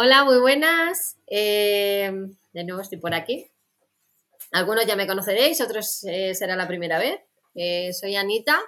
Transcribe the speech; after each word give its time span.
Hola, 0.00 0.22
muy 0.22 0.38
buenas. 0.38 1.18
Eh, 1.26 2.08
de 2.52 2.62
nuevo 2.62 2.82
estoy 2.82 2.98
por 2.98 3.14
aquí. 3.14 3.50
Algunos 4.52 4.86
ya 4.86 4.94
me 4.94 5.08
conoceréis, 5.08 5.60
otros 5.60 6.04
eh, 6.04 6.36
será 6.36 6.54
la 6.54 6.68
primera 6.68 7.00
vez. 7.00 7.18
Eh, 7.56 7.92
soy 7.92 8.14
Anita 8.14 8.60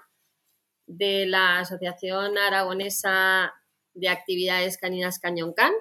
de 0.88 1.26
la 1.26 1.60
Asociación 1.60 2.36
Aragonesa 2.36 3.54
de 3.94 4.08
Actividades 4.08 4.76
Caninas 4.76 5.20
Cañón 5.20 5.52
Can. 5.52 5.72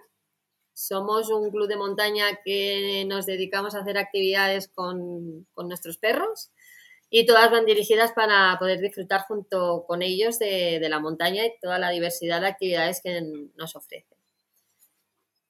Somos 0.74 1.32
un 1.32 1.50
club 1.50 1.68
de 1.68 1.78
montaña 1.78 2.28
que 2.46 3.04
nos 3.08 3.26
dedicamos 3.26 3.74
a 3.74 3.80
hacer 3.80 3.98
actividades 3.98 4.68
con, 4.68 5.48
con 5.56 5.68
nuestros 5.68 5.98
perros 5.98 6.52
y 7.10 7.26
todas 7.26 7.50
van 7.50 7.66
dirigidas 7.66 8.12
para 8.12 8.56
poder 8.60 8.82
disfrutar 8.82 9.22
junto 9.22 9.86
con 9.88 10.04
ellos 10.04 10.38
de, 10.38 10.78
de 10.80 10.90
la 10.90 11.00
montaña 11.00 11.44
y 11.44 11.54
toda 11.60 11.80
la 11.80 11.90
diversidad 11.90 12.40
de 12.40 12.48
actividades 12.50 13.02
que 13.02 13.20
nos 13.56 13.76
ofrecen. 13.76 14.19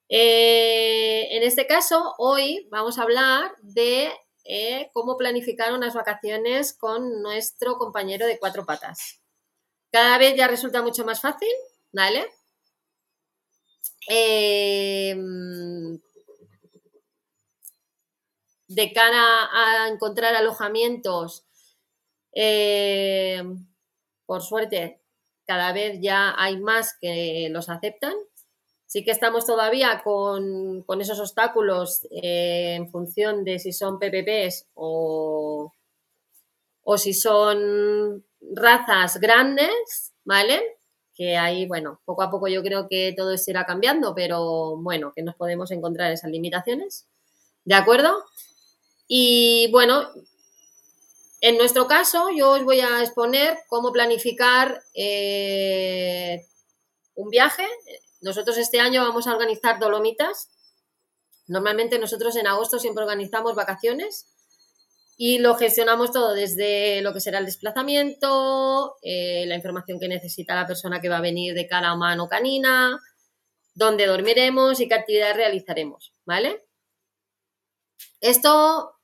Eh, 0.09 1.27
en 1.37 1.43
este 1.43 1.67
caso, 1.67 2.15
hoy 2.17 2.67
vamos 2.71 2.97
a 2.97 3.03
hablar 3.03 3.51
de 3.61 4.11
eh, 4.43 4.89
cómo 4.91 5.17
planificar 5.17 5.71
unas 5.73 5.93
vacaciones 5.93 6.73
con 6.73 7.21
nuestro 7.21 7.77
compañero 7.77 8.25
de 8.25 8.39
cuatro 8.39 8.65
patas. 8.65 9.21
Cada 9.91 10.17
vez 10.17 10.35
ya 10.35 10.47
resulta 10.47 10.81
mucho 10.81 11.05
más 11.05 11.21
fácil, 11.21 11.49
¿vale? 11.91 12.27
Eh, 14.09 15.15
de 18.67 18.93
cara 18.93 19.49
a 19.51 19.87
encontrar 19.89 20.33
alojamientos, 20.35 21.45
por 24.25 24.41
suerte, 24.41 25.01
cada 25.45 25.71
vez 25.73 25.99
ya 26.01 26.33
hay 26.37 26.57
más 26.57 26.95
que 26.99 27.49
los 27.51 27.69
aceptan. 27.69 28.13
Sí 28.89 29.03
que 29.03 29.11
estamos 29.11 29.45
todavía 29.45 30.01
con, 30.03 30.83
esos 30.99 31.19
obstáculos 31.19 32.07
eh, 32.09 32.73
en 32.73 32.89
función 32.89 33.43
de 33.43 33.59
si 33.59 33.71
son 33.71 33.99
PPPs 33.99 34.65
o, 34.73 35.71
o 36.81 36.97
si 36.97 37.13
son 37.13 38.25
razas 38.41 39.19
grandes, 39.19 40.15
¿vale? 40.23 40.79
Que 41.13 41.37
ahí, 41.37 41.67
bueno, 41.67 42.01
poco 42.03 42.23
a 42.23 42.31
poco 42.31 42.47
yo 42.47 42.63
creo 42.63 42.87
que 42.87 43.13
todo 43.15 43.31
esto 43.31 43.51
irá 43.51 43.67
cambiando, 43.67 44.15
pero 44.15 44.77
bueno, 44.77 45.13
que 45.15 45.21
nos 45.21 45.35
podemos 45.35 45.69
encontrar 45.69 46.11
esas 46.11 46.31
limitaciones. 46.31 47.05
¿De 47.65 47.75
acuerdo? 47.75 48.25
Y 49.07 49.69
bueno, 49.71 50.09
en 51.41 51.59
nuestro 51.59 51.85
caso, 51.85 52.29
yo 52.35 52.53
os 52.53 52.63
voy 52.63 52.79
a 52.79 53.03
exponer 53.03 53.55
cómo 53.67 53.91
planificar 53.91 54.81
eh, 54.95 56.43
un 57.13 57.29
viaje 57.29 57.67
nosotros 58.21 58.57
este 58.57 58.79
año 58.79 59.03
vamos 59.03 59.27
a 59.27 59.33
organizar 59.33 59.79
Dolomitas. 59.79 60.49
Normalmente 61.47 61.99
nosotros 61.99 62.35
en 62.35 62.47
agosto 62.47 62.79
siempre 62.79 63.03
organizamos 63.03 63.55
vacaciones 63.55 64.27
y 65.17 65.39
lo 65.39 65.55
gestionamos 65.55 66.11
todo 66.11 66.33
desde 66.33 67.01
lo 67.01 67.13
que 67.13 67.19
será 67.19 67.39
el 67.39 67.45
desplazamiento, 67.45 68.95
eh, 69.01 69.45
la 69.47 69.55
información 69.55 69.99
que 69.99 70.07
necesita 70.07 70.55
la 70.55 70.67
persona 70.67 71.01
que 71.01 71.09
va 71.09 71.17
a 71.17 71.21
venir 71.21 71.53
de 71.53 71.67
cara 71.67 71.93
humano 71.93 72.29
canina, 72.29 72.99
dónde 73.73 74.05
dormiremos 74.05 74.79
y 74.79 74.87
qué 74.87 74.95
actividades 74.95 75.35
realizaremos, 75.35 76.13
¿vale? 76.25 76.65
Esto 78.21 78.95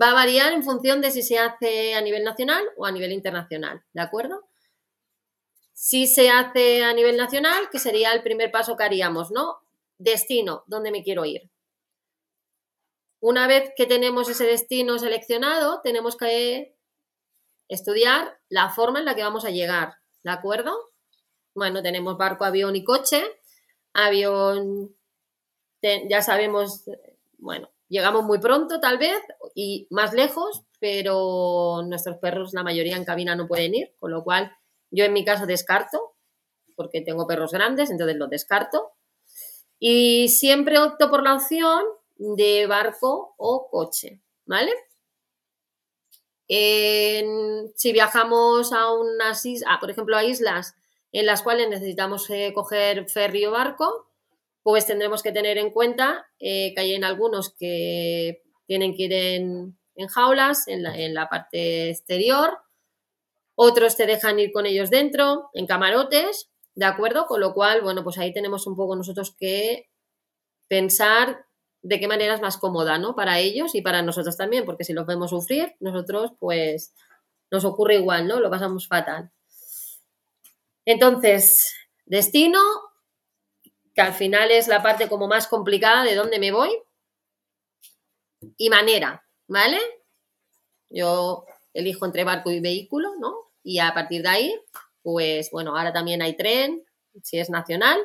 va 0.00 0.10
a 0.10 0.14
variar 0.14 0.52
en 0.52 0.64
función 0.64 1.00
de 1.00 1.10
si 1.10 1.22
se 1.22 1.38
hace 1.38 1.94
a 1.94 2.00
nivel 2.00 2.24
nacional 2.24 2.64
o 2.76 2.86
a 2.86 2.92
nivel 2.92 3.12
internacional, 3.12 3.82
¿de 3.92 4.02
acuerdo? 4.02 4.48
Si 5.72 6.06
se 6.06 6.30
hace 6.30 6.84
a 6.84 6.92
nivel 6.92 7.16
nacional, 7.16 7.68
que 7.70 7.78
sería 7.78 8.12
el 8.12 8.22
primer 8.22 8.50
paso 8.50 8.76
que 8.76 8.84
haríamos, 8.84 9.30
¿no? 9.30 9.58
Destino, 9.98 10.64
¿dónde 10.66 10.90
me 10.90 11.02
quiero 11.02 11.24
ir? 11.24 11.50
Una 13.20 13.46
vez 13.46 13.70
que 13.76 13.86
tenemos 13.86 14.28
ese 14.28 14.44
destino 14.44 14.98
seleccionado, 14.98 15.80
tenemos 15.82 16.16
que 16.16 16.76
estudiar 17.68 18.38
la 18.48 18.70
forma 18.70 18.98
en 18.98 19.04
la 19.04 19.14
que 19.14 19.22
vamos 19.22 19.44
a 19.44 19.50
llegar, 19.50 19.94
¿de 20.24 20.30
acuerdo? 20.30 20.76
Bueno, 21.54 21.82
tenemos 21.82 22.16
barco, 22.16 22.44
avión 22.44 22.74
y 22.76 22.84
coche. 22.84 23.22
Avión, 23.92 24.96
ya 25.82 26.22
sabemos, 26.22 26.84
bueno, 27.38 27.70
llegamos 27.88 28.24
muy 28.24 28.38
pronto 28.38 28.80
tal 28.80 28.98
vez 28.98 29.20
y 29.54 29.86
más 29.90 30.14
lejos, 30.14 30.62
pero 30.80 31.82
nuestros 31.84 32.16
perros, 32.16 32.54
la 32.54 32.62
mayoría 32.62 32.96
en 32.96 33.04
cabina 33.04 33.36
no 33.36 33.46
pueden 33.46 33.74
ir, 33.74 33.94
con 33.98 34.10
lo 34.10 34.24
cual 34.24 34.56
yo 34.92 35.04
en 35.04 35.12
mi 35.12 35.24
caso 35.24 35.46
descarto, 35.46 36.14
porque 36.76 37.00
tengo 37.00 37.26
perros 37.26 37.52
grandes, 37.52 37.90
entonces 37.90 38.16
los 38.16 38.30
descarto. 38.30 38.92
Y 39.80 40.28
siempre 40.28 40.78
opto 40.78 41.10
por 41.10 41.24
la 41.24 41.34
opción 41.34 41.82
de 42.16 42.66
barco 42.68 43.34
o 43.36 43.68
coche, 43.68 44.20
¿vale? 44.46 44.72
si 46.48 47.92
viajamos 47.92 48.74
a 48.74 48.92
unas 48.92 49.46
islas, 49.46 49.78
por 49.80 49.90
ejemplo, 49.90 50.18
a 50.18 50.24
islas 50.24 50.74
en 51.10 51.24
las 51.24 51.42
cuales 51.42 51.68
necesitamos 51.68 52.28
eh, 52.30 52.52
coger 52.54 53.08
ferry 53.08 53.46
o 53.46 53.52
barco, 53.52 54.08
pues 54.62 54.86
tendremos 54.86 55.22
que 55.22 55.32
tener 55.32 55.58
en 55.58 55.70
cuenta 55.70 56.26
eh, 56.38 56.72
que 56.74 56.80
hay 56.80 56.94
en 56.94 57.04
algunos 57.04 57.54
que 57.54 58.42
tienen 58.66 58.94
que 58.94 59.02
ir 59.04 59.12
en, 59.12 59.76
jaulas, 60.08 60.68
en 60.68 60.82
la, 61.14 61.28
parte 61.28 61.90
exterior, 61.90 62.58
otros 63.54 63.96
te 63.96 64.06
dejan 64.06 64.38
ir 64.38 64.52
con 64.52 64.66
ellos 64.66 64.90
dentro, 64.90 65.50
en 65.52 65.66
camarotes, 65.66 66.50
¿de 66.74 66.86
acuerdo? 66.86 67.26
Con 67.26 67.40
lo 67.40 67.54
cual, 67.54 67.82
bueno, 67.82 68.02
pues 68.02 68.18
ahí 68.18 68.32
tenemos 68.32 68.66
un 68.66 68.76
poco 68.76 68.96
nosotros 68.96 69.34
que 69.38 69.88
pensar 70.68 71.46
de 71.82 72.00
qué 72.00 72.08
manera 72.08 72.34
es 72.34 72.40
más 72.40 72.56
cómoda, 72.56 72.98
¿no? 72.98 73.14
Para 73.14 73.38
ellos 73.38 73.74
y 73.74 73.82
para 73.82 74.02
nosotros 74.02 74.36
también, 74.36 74.64
porque 74.64 74.84
si 74.84 74.92
los 74.92 75.06
vemos 75.06 75.30
sufrir, 75.30 75.74
nosotros 75.80 76.32
pues 76.38 76.94
nos 77.50 77.64
ocurre 77.64 77.96
igual, 77.96 78.26
¿no? 78.26 78.40
Lo 78.40 78.50
pasamos 78.50 78.88
fatal. 78.88 79.30
Entonces, 80.84 81.74
destino, 82.06 82.60
que 83.94 84.00
al 84.00 84.14
final 84.14 84.50
es 84.50 84.68
la 84.68 84.82
parte 84.82 85.08
como 85.08 85.28
más 85.28 85.48
complicada 85.48 86.04
de 86.04 86.14
dónde 86.14 86.38
me 86.38 86.52
voy, 86.52 86.70
y 88.56 88.70
manera, 88.70 89.24
¿vale? 89.46 89.78
Yo 90.88 91.44
elijo 91.74 92.06
entre 92.06 92.24
barco 92.24 92.50
y 92.50 92.60
vehículo, 92.60 93.14
¿no? 93.20 93.34
Y 93.62 93.78
a 93.78 93.92
partir 93.94 94.22
de 94.22 94.28
ahí, 94.28 94.60
pues 95.02 95.50
bueno, 95.50 95.76
ahora 95.76 95.92
también 95.92 96.22
hay 96.22 96.36
tren, 96.36 96.84
si 97.22 97.38
es 97.38 97.50
nacional, 97.50 97.98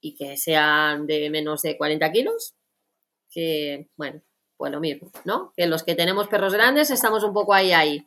y 0.00 0.14
que 0.14 0.36
sean 0.36 1.06
de 1.06 1.30
menos 1.30 1.62
de 1.62 1.76
40 1.76 2.12
kilos, 2.12 2.54
que 3.30 3.88
bueno, 3.96 4.22
pues 4.56 4.72
lo 4.72 4.80
mismo, 4.80 5.10
¿no? 5.24 5.52
Que 5.56 5.66
los 5.66 5.82
que 5.82 5.94
tenemos 5.94 6.28
perros 6.28 6.52
grandes 6.52 6.90
estamos 6.90 7.24
un 7.24 7.32
poco 7.32 7.54
ahí, 7.54 7.72
ahí. 7.72 8.06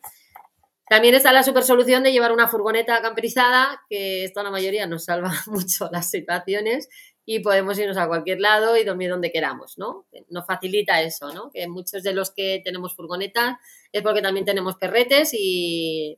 También 0.89 1.15
está 1.15 1.33
la 1.33 1.43
super 1.43 1.63
solución 1.63 2.03
de 2.03 2.13
llevar 2.13 2.31
una 2.31 2.47
furgoneta 2.47 3.01
camperizada, 3.01 3.81
que 3.89 4.23
esto 4.23 4.41
la 4.41 4.51
mayoría 4.51 4.87
nos 4.87 5.05
salva 5.05 5.31
mucho 5.47 5.89
las 5.91 6.09
situaciones 6.09 6.87
y 7.29 7.41
podemos 7.41 7.77
irnos 7.77 7.97
a 7.97 8.07
cualquier 8.07 8.39
lado 8.39 8.77
y 8.77 8.85
dormir 8.85 9.09
donde 9.09 9.33
queramos, 9.33 9.77
¿no? 9.77 10.07
Nos 10.29 10.45
facilita 10.45 11.01
eso, 11.01 11.33
¿no? 11.33 11.51
Que 11.51 11.67
muchos 11.67 12.01
de 12.01 12.13
los 12.13 12.31
que 12.31 12.61
tenemos 12.63 12.95
furgoneta 12.95 13.59
es 13.91 14.01
porque 14.01 14.21
también 14.21 14.45
tenemos 14.45 14.77
perretes 14.77 15.33
y 15.33 16.17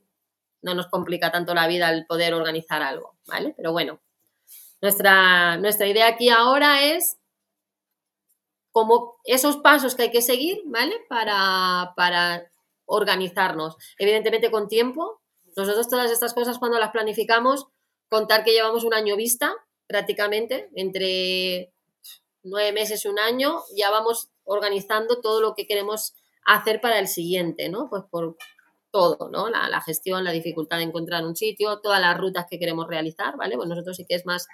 no 0.62 0.72
nos 0.76 0.86
complica 0.86 1.32
tanto 1.32 1.52
la 1.52 1.66
vida 1.66 1.90
el 1.90 2.06
poder 2.06 2.32
organizar 2.32 2.80
algo, 2.82 3.16
¿vale? 3.26 3.54
Pero 3.56 3.72
bueno, 3.72 4.00
nuestra, 4.80 5.56
nuestra 5.56 5.88
idea 5.88 6.06
aquí 6.06 6.28
ahora 6.28 6.84
es 6.84 7.18
como 8.70 9.16
esos 9.24 9.56
pasos 9.56 9.96
que 9.96 10.04
hay 10.04 10.10
que 10.12 10.22
seguir, 10.22 10.62
¿vale? 10.66 10.94
Para, 11.08 11.92
para 11.96 12.52
organizarnos. 12.84 13.76
Evidentemente 13.98 14.52
con 14.52 14.68
tiempo. 14.68 15.20
Nosotros 15.56 15.88
todas 15.88 16.12
estas 16.12 16.34
cosas 16.34 16.60
cuando 16.60 16.78
las 16.78 16.92
planificamos, 16.92 17.66
contar 18.08 18.44
que 18.44 18.52
llevamos 18.52 18.84
un 18.84 18.94
año 18.94 19.16
vista, 19.16 19.56
prácticamente, 19.90 20.70
entre 20.76 21.72
nueve 22.44 22.70
meses 22.70 23.04
y 23.04 23.08
un 23.08 23.18
año, 23.18 23.60
ya 23.76 23.90
vamos 23.90 24.30
organizando 24.44 25.20
todo 25.20 25.40
lo 25.40 25.54
que 25.56 25.66
queremos 25.66 26.14
hacer 26.46 26.80
para 26.80 27.00
el 27.00 27.08
siguiente, 27.08 27.68
¿no? 27.68 27.88
Pues 27.90 28.04
por 28.08 28.36
todo, 28.92 29.28
¿no? 29.30 29.50
La, 29.50 29.80
gestión, 29.80 30.22
la 30.22 30.30
dificultad 30.30 30.76
de 30.76 30.84
encontrar 30.84 31.26
un 31.26 31.34
sitio, 31.34 31.80
todas 31.80 32.00
las 32.00 32.16
rutas 32.16 32.46
que 32.48 32.60
queremos 32.60 32.86
realizar, 32.86 33.36
¿vale? 33.36 33.56
Pues 33.56 33.68
nosotros 33.68 33.96
sí 33.96 34.06
que 34.08 34.14
es 34.14 34.24
más 34.26 34.46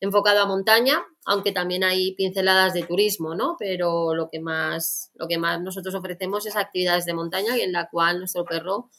enfocado 0.00 0.40
a 0.40 0.46
montaña, 0.46 1.04
aunque 1.24 1.52
también 1.52 1.84
hay 1.84 2.16
pinceladas 2.16 2.74
de 2.74 2.82
turismo, 2.82 3.36
¿no? 3.36 3.54
Pero 3.60 4.12
lo 4.16 4.28
que 4.28 4.40
más, 4.40 5.12
lo 5.14 5.28
que 5.28 5.38
más 5.38 5.60
nosotros 5.60 5.94
ofrecemos 5.94 6.46
es 6.46 6.56
actividades 6.56 7.04
de 7.04 7.14
montaña 7.14 7.56
y 7.56 7.60
en 7.60 7.70
la 7.70 7.88
cual 7.88 8.18
nuestro 8.18 8.44
perro 8.44 8.90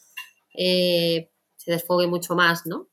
eh, 0.56 1.28
se 1.56 1.70
desfogue 1.70 2.06
mucho 2.06 2.34
más, 2.34 2.64
¿no? 2.64 2.88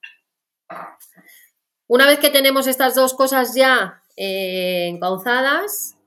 Una 1.90 2.06
vez 2.06 2.20
que 2.20 2.30
tenemos 2.30 2.68
estas 2.68 2.94
dos 2.94 3.16
cosas 3.16 3.56
ya 3.56 4.04
eh, 4.16 4.90
encauzadas, 4.90 5.98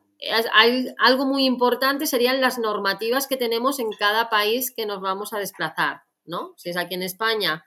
hay 0.54 0.94
algo 0.96 1.26
muy 1.26 1.44
importante 1.44 2.06
serían 2.06 2.40
las 2.40 2.56
normativas 2.60 3.26
que 3.26 3.36
tenemos 3.36 3.80
en 3.80 3.90
cada 3.90 4.30
país 4.30 4.70
que 4.70 4.86
nos 4.86 5.00
vamos 5.00 5.32
a 5.32 5.40
desplazar, 5.40 6.02
¿no? 6.24 6.54
Si 6.56 6.70
es 6.70 6.76
aquí 6.76 6.94
en 6.94 7.02
España, 7.02 7.64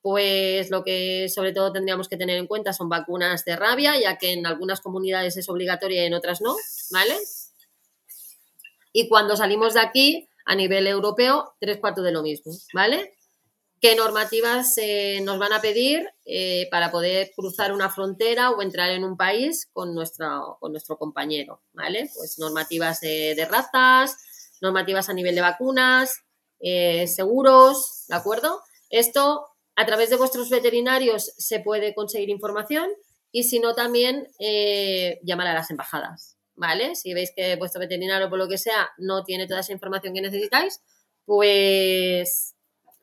pues 0.00 0.70
lo 0.70 0.84
que 0.84 1.28
sobre 1.28 1.52
todo 1.52 1.72
tendríamos 1.72 2.08
que 2.08 2.16
tener 2.16 2.38
en 2.38 2.46
cuenta 2.46 2.72
son 2.72 2.88
vacunas 2.88 3.44
de 3.44 3.56
rabia, 3.56 3.98
ya 3.98 4.16
que 4.16 4.34
en 4.34 4.46
algunas 4.46 4.80
comunidades 4.80 5.36
es 5.36 5.48
obligatoria 5.48 6.04
y 6.04 6.06
en 6.06 6.14
otras 6.14 6.40
no, 6.40 6.54
¿vale? 6.92 7.16
Y 8.92 9.08
cuando 9.08 9.36
salimos 9.36 9.74
de 9.74 9.80
aquí, 9.80 10.28
a 10.44 10.54
nivel 10.54 10.86
europeo, 10.86 11.56
tres 11.58 11.78
cuartos 11.78 12.04
de 12.04 12.12
lo 12.12 12.22
mismo, 12.22 12.52
¿vale? 12.72 13.15
¿Qué 13.78 13.94
normativas 13.94 14.78
eh, 14.78 15.20
nos 15.22 15.38
van 15.38 15.52
a 15.52 15.60
pedir 15.60 16.08
eh, 16.24 16.66
para 16.70 16.90
poder 16.90 17.30
cruzar 17.36 17.74
una 17.74 17.90
frontera 17.90 18.50
o 18.50 18.62
entrar 18.62 18.88
en 18.90 19.04
un 19.04 19.18
país 19.18 19.68
con, 19.72 19.94
nuestro, 19.94 20.56
con 20.60 20.72
nuestro 20.72 20.96
compañero? 20.96 21.60
¿Vale? 21.74 22.08
Pues 22.14 22.38
normativas 22.38 23.00
de, 23.00 23.46
razas, 23.50 24.16
normativas 24.62 25.10
a 25.10 25.12
nivel 25.12 25.34
de 25.34 25.42
vacunas, 25.42 26.22
eh, 26.58 27.06
seguros, 27.06 28.06
¿de 28.08 28.16
acuerdo? 28.16 28.62
Esto 28.88 29.46
a 29.74 29.84
través 29.84 30.08
de 30.08 30.16
vuestros 30.16 30.48
veterinarios 30.48 31.34
se 31.36 31.60
puede 31.60 31.94
conseguir 31.94 32.30
información 32.30 32.88
y 33.30 33.42
si 33.42 33.60
no 33.60 33.74
también 33.74 34.26
llamar 35.22 35.48
a 35.48 35.52
las 35.54 35.70
embajadas, 35.70 36.38
¿vale? 36.54 36.94
Si 36.94 37.12
veis 37.12 37.30
que 37.36 37.56
vuestro 37.56 37.80
veterinario 37.80 38.30
por 38.30 38.38
lo 38.38 38.48
que 38.48 38.56
sea 38.56 38.88
no 38.96 39.22
tiene 39.22 39.46
toda 39.46 39.60
esa 39.60 39.74
información 39.74 40.14
que 40.14 40.22
necesitáis, 40.22 40.80
pues 41.26 42.55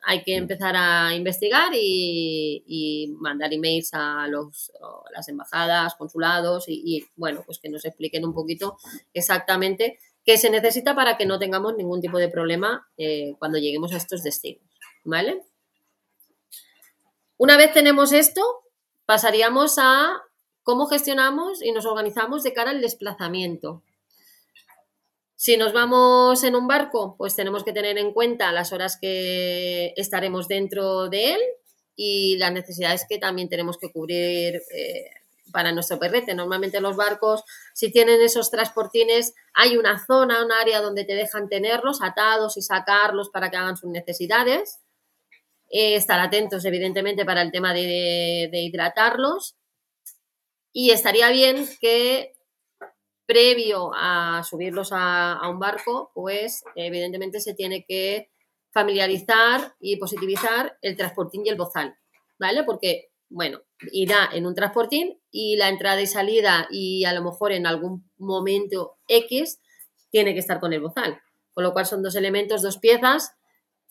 hay 0.06 0.24
que 0.24 0.36
empezar 0.36 0.76
a 0.76 1.16
investigar 1.16 1.72
y, 1.74 3.14
mandar 3.20 3.54
emails 3.54 3.90
a 3.94 4.28
los, 4.28 4.72
las 5.14 5.28
embajadas, 5.30 5.96
consulados 5.96 6.66
y, 6.68 7.06
bueno, 7.16 7.44
pues 7.46 7.60
que 7.60 7.70
nos 7.70 7.86
expliquen 7.86 8.26
un 8.26 8.34
poquito 8.34 8.78
exactamente 9.14 10.00
qué 10.26 10.38
se 10.38 10.50
necesita 10.50 10.96
para 10.96 11.18
que 11.18 11.26
no 11.26 11.40
tengamos 11.40 11.76
ningún 11.76 12.02
tipo 12.02 12.18
de 12.18 12.30
problema 12.30 12.88
eh, 12.98 13.36
cuando 13.40 13.58
lleguemos 13.58 13.94
a 13.94 13.98
estos 13.98 14.24
destinos, 14.24 14.64
¿vale? 15.04 15.44
Una 17.38 17.58
vez 17.58 17.74
tenemos 17.74 18.14
esto, 18.14 18.42
pasaríamos 19.06 19.78
a 19.78 20.22
cómo 20.64 20.88
gestionamos 20.88 21.62
y 21.62 21.72
nos 21.72 21.86
organizamos 21.86 22.44
de 22.44 22.54
cara 22.54 22.72
al 22.72 22.82
desplazamiento. 22.82 23.84
Si 25.46 25.58
nos 25.58 25.74
vamos 25.74 26.42
en 26.46 26.56
un 26.56 26.70
barco, 26.70 27.16
pues 27.18 27.36
tenemos 27.36 27.66
que 27.66 27.74
tener 27.74 27.98
en 27.98 28.14
cuenta 28.14 28.54
las 28.54 28.72
horas 28.72 28.98
que 28.98 29.94
estaremos 29.98 30.48
dentro 30.48 31.10
de 31.10 31.34
él 31.34 31.42
y 31.98 32.38
las 32.38 32.54
necesidades 32.54 33.06
que 33.10 33.18
también 33.18 33.50
tenemos 33.50 33.78
que 33.78 33.92
cubrir 33.92 34.62
eh, 34.74 35.10
para 35.52 35.74
nuestro 35.74 36.00
perrete. 36.00 36.34
Normalmente 36.34 36.80
los 36.80 36.96
barcos, 36.96 37.44
si 37.74 37.92
tienen 37.92 38.22
esos 38.22 38.52
transportines, 38.52 39.34
hay 39.54 39.76
una 39.76 40.02
zona, 40.06 40.46
un 40.46 40.54
área 40.54 40.80
donde 40.80 41.04
te 41.04 41.14
dejan 41.14 41.50
tenerlos 41.50 42.02
atados 42.02 42.56
y 42.56 42.62
sacarlos 42.62 43.30
para 43.30 43.52
que 43.52 43.58
hagan 43.58 43.76
sus 43.76 43.90
necesidades. 43.90 44.80
Eh, 45.70 45.96
estar 45.96 46.22
atentos, 46.22 46.64
evidentemente, 46.64 47.26
para 47.26 47.42
el 47.42 47.52
tema 47.52 47.74
de 47.74 48.50
hidratarlos. 48.54 49.58
Y 50.72 50.92
estaría 50.92 51.30
bien 51.32 51.68
que 51.82 52.33
previo 53.26 53.92
a 53.94 54.44
subirlos 54.44 54.90
a, 54.92 55.40
un 55.50 55.60
barco, 55.60 56.12
pues 56.14 56.64
evidentemente 56.76 57.40
se 57.40 57.54
tiene 57.54 57.86
que 57.86 58.30
familiarizar 58.72 59.76
y 59.80 59.98
positivizar 59.98 60.78
el 60.82 60.98
transportín 60.98 61.46
y 61.46 61.50
el 61.50 61.56
bozal, 61.56 61.96
¿vale? 62.40 62.64
Porque, 62.64 63.12
bueno, 63.30 63.62
irá 63.92 64.30
en 64.34 64.46
un 64.46 64.56
transportín 64.56 65.22
y 65.32 65.56
la 65.58 65.70
entrada 65.70 66.02
y 66.02 66.08
salida 66.08 66.68
y 66.72 67.06
a 67.06 67.14
lo 67.14 67.24
mejor 67.24 67.52
en 67.52 67.68
algún 67.68 68.10
momento 68.18 68.98
X 69.08 69.60
tiene 70.10 70.34
que 70.34 70.40
estar 70.40 70.60
con 70.60 70.74
el 70.74 70.82
bozal. 70.82 71.22
Con 71.54 71.64
lo 71.64 71.74
cual 71.74 71.86
son 71.86 72.02
dos 72.02 72.16
elementos, 72.16 72.64
dos 72.64 72.80
piezas 72.80 73.36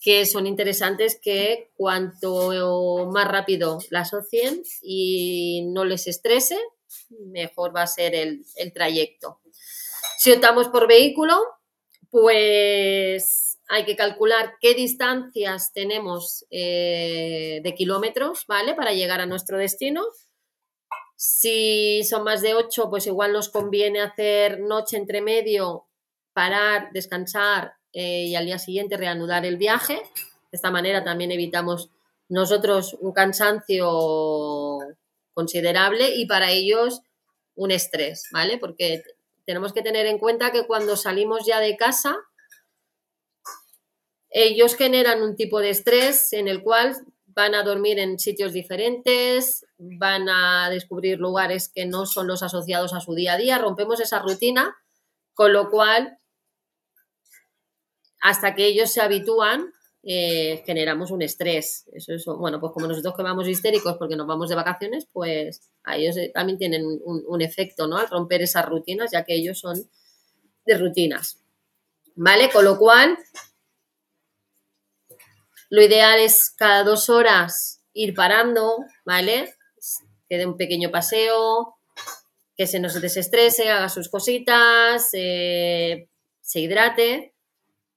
que 0.03 0.25
son 0.25 0.47
interesantes 0.47 1.17
que 1.21 1.71
cuanto 1.75 3.09
más 3.11 3.25
rápido 3.25 3.79
la 3.89 4.01
asocien 4.01 4.61
y 4.81 5.69
no 5.73 5.85
les 5.85 6.07
estrese, 6.07 6.57
mejor 7.09 7.75
va 7.75 7.83
a 7.83 7.87
ser 7.87 8.15
el, 8.15 8.45
trayecto. 8.73 9.39
Si 10.17 10.31
optamos 10.31 10.69
por 10.69 10.87
vehículo, 10.87 11.39
pues 12.09 13.59
hay 13.69 13.85
que 13.85 13.95
calcular 13.95 14.55
qué 14.61 14.73
distancias 14.73 15.71
tenemos 15.73 16.45
eh, 16.51 17.61
de 17.63 17.75
kilómetros, 17.75 18.45
¿vale? 18.47 18.75
Para 18.75 18.93
llegar 18.93 19.21
a 19.21 19.25
nuestro 19.25 19.57
destino. 19.57 20.03
Si 21.15 22.03
son 22.03 22.23
más 22.23 22.41
de 22.41 22.53
8, 22.53 22.89
pues 22.89 23.07
igual 23.07 23.33
nos 23.33 23.49
conviene 23.49 24.01
hacer 24.01 24.59
noche 24.59 24.97
entre 24.97 25.21
medio, 25.21 25.87
parar, 26.33 26.89
descansar 26.91 27.75
eh, 27.93 28.25
y 28.25 28.35
al 28.35 28.45
día 28.45 28.59
siguiente 28.59 28.97
reanudar 28.97 29.45
el 29.45 29.57
viaje. 29.57 29.95
De 29.95 30.57
esta 30.57 30.71
manera 30.71 31.03
también 31.03 31.31
evitamos 31.31 31.89
nosotros 32.29 32.97
un 32.99 33.11
cansancio 33.11 34.72
considerable 35.33 36.15
y 36.15 36.25
para 36.25 36.51
ellos 36.51 37.01
un 37.55 37.71
estrés, 37.71 38.27
¿vale? 38.31 38.57
Porque 38.57 39.03
tenemos 39.45 39.73
que 39.73 39.81
tener 39.81 40.05
en 40.05 40.19
cuenta 40.19 40.51
que 40.51 40.65
cuando 40.65 40.95
salimos 40.95 41.45
ya 41.45 41.59
de 41.59 41.77
casa, 41.77 42.17
ellos 44.29 44.75
generan 44.75 45.21
un 45.21 45.35
tipo 45.35 45.59
de 45.59 45.69
estrés 45.69 46.33
en 46.33 46.47
el 46.47 46.63
cual 46.63 46.95
van 47.35 47.55
a 47.55 47.63
dormir 47.63 47.99
en 47.99 48.19
sitios 48.19 48.53
diferentes, 48.53 49.65
van 49.77 50.29
a 50.29 50.69
descubrir 50.69 51.19
lugares 51.19 51.69
que 51.69 51.85
no 51.85 52.05
son 52.05 52.27
los 52.27 52.43
asociados 52.43 52.93
a 52.93 52.99
su 52.99 53.13
día 53.15 53.33
a 53.33 53.37
día, 53.37 53.57
rompemos 53.57 53.99
esa 53.99 54.19
rutina, 54.19 54.75
con 55.33 55.51
lo 55.53 55.69
cual, 55.69 56.19
hasta 58.21 58.55
que 58.55 58.65
ellos 58.65 58.91
se 58.91 59.01
habitúan, 59.01 59.73
eh, 60.05 60.61
generamos 60.65 61.11
un 61.11 61.21
estrés. 61.21 61.85
Eso, 61.93 62.13
eso, 62.13 62.37
bueno, 62.37 62.59
pues 62.59 62.73
como 62.73 62.87
nosotros 62.87 63.15
que 63.15 63.23
vamos 63.23 63.47
histéricos 63.47 63.95
porque 63.97 64.17
nos 64.17 64.27
vamos 64.27 64.49
de 64.49 64.55
vacaciones, 64.55 65.07
pues 65.11 65.61
a 65.83 65.95
ellos 65.95 66.17
eh, 66.17 66.29
también 66.33 66.57
tienen 66.57 66.85
un, 66.85 67.41
efecto, 67.41 67.87
¿no? 67.87 67.97
Al 67.97 68.09
romper 68.09 68.41
esas 68.41 68.65
rutinas, 68.65 69.11
ya 69.11 69.23
que 69.23 69.33
ellos 69.33 69.59
son 69.59 69.89
de 70.65 70.77
rutinas. 70.77 71.39
¿Vale? 72.15 72.49
Con 72.49 72.65
lo 72.65 72.77
cual, 72.77 73.17
lo 75.69 75.81
ideal 75.81 76.19
es 76.19 76.51
cada 76.51 76.83
dos 76.83 77.09
horas 77.09 77.81
ir 77.93 78.13
parando, 78.13 78.77
¿vale? 79.05 79.55
Que 80.27 80.37
dé 80.37 80.45
un 80.45 80.57
pequeño 80.57 80.91
paseo, 80.91 81.77
que 82.57 82.67
se 82.67 82.79
nos 82.79 82.99
desestrese, 82.99 83.71
haga 83.71 83.89
sus 83.89 84.09
cositas, 84.09 85.09
eh, 85.13 86.09
se 86.41 86.59
hidrate 86.59 87.32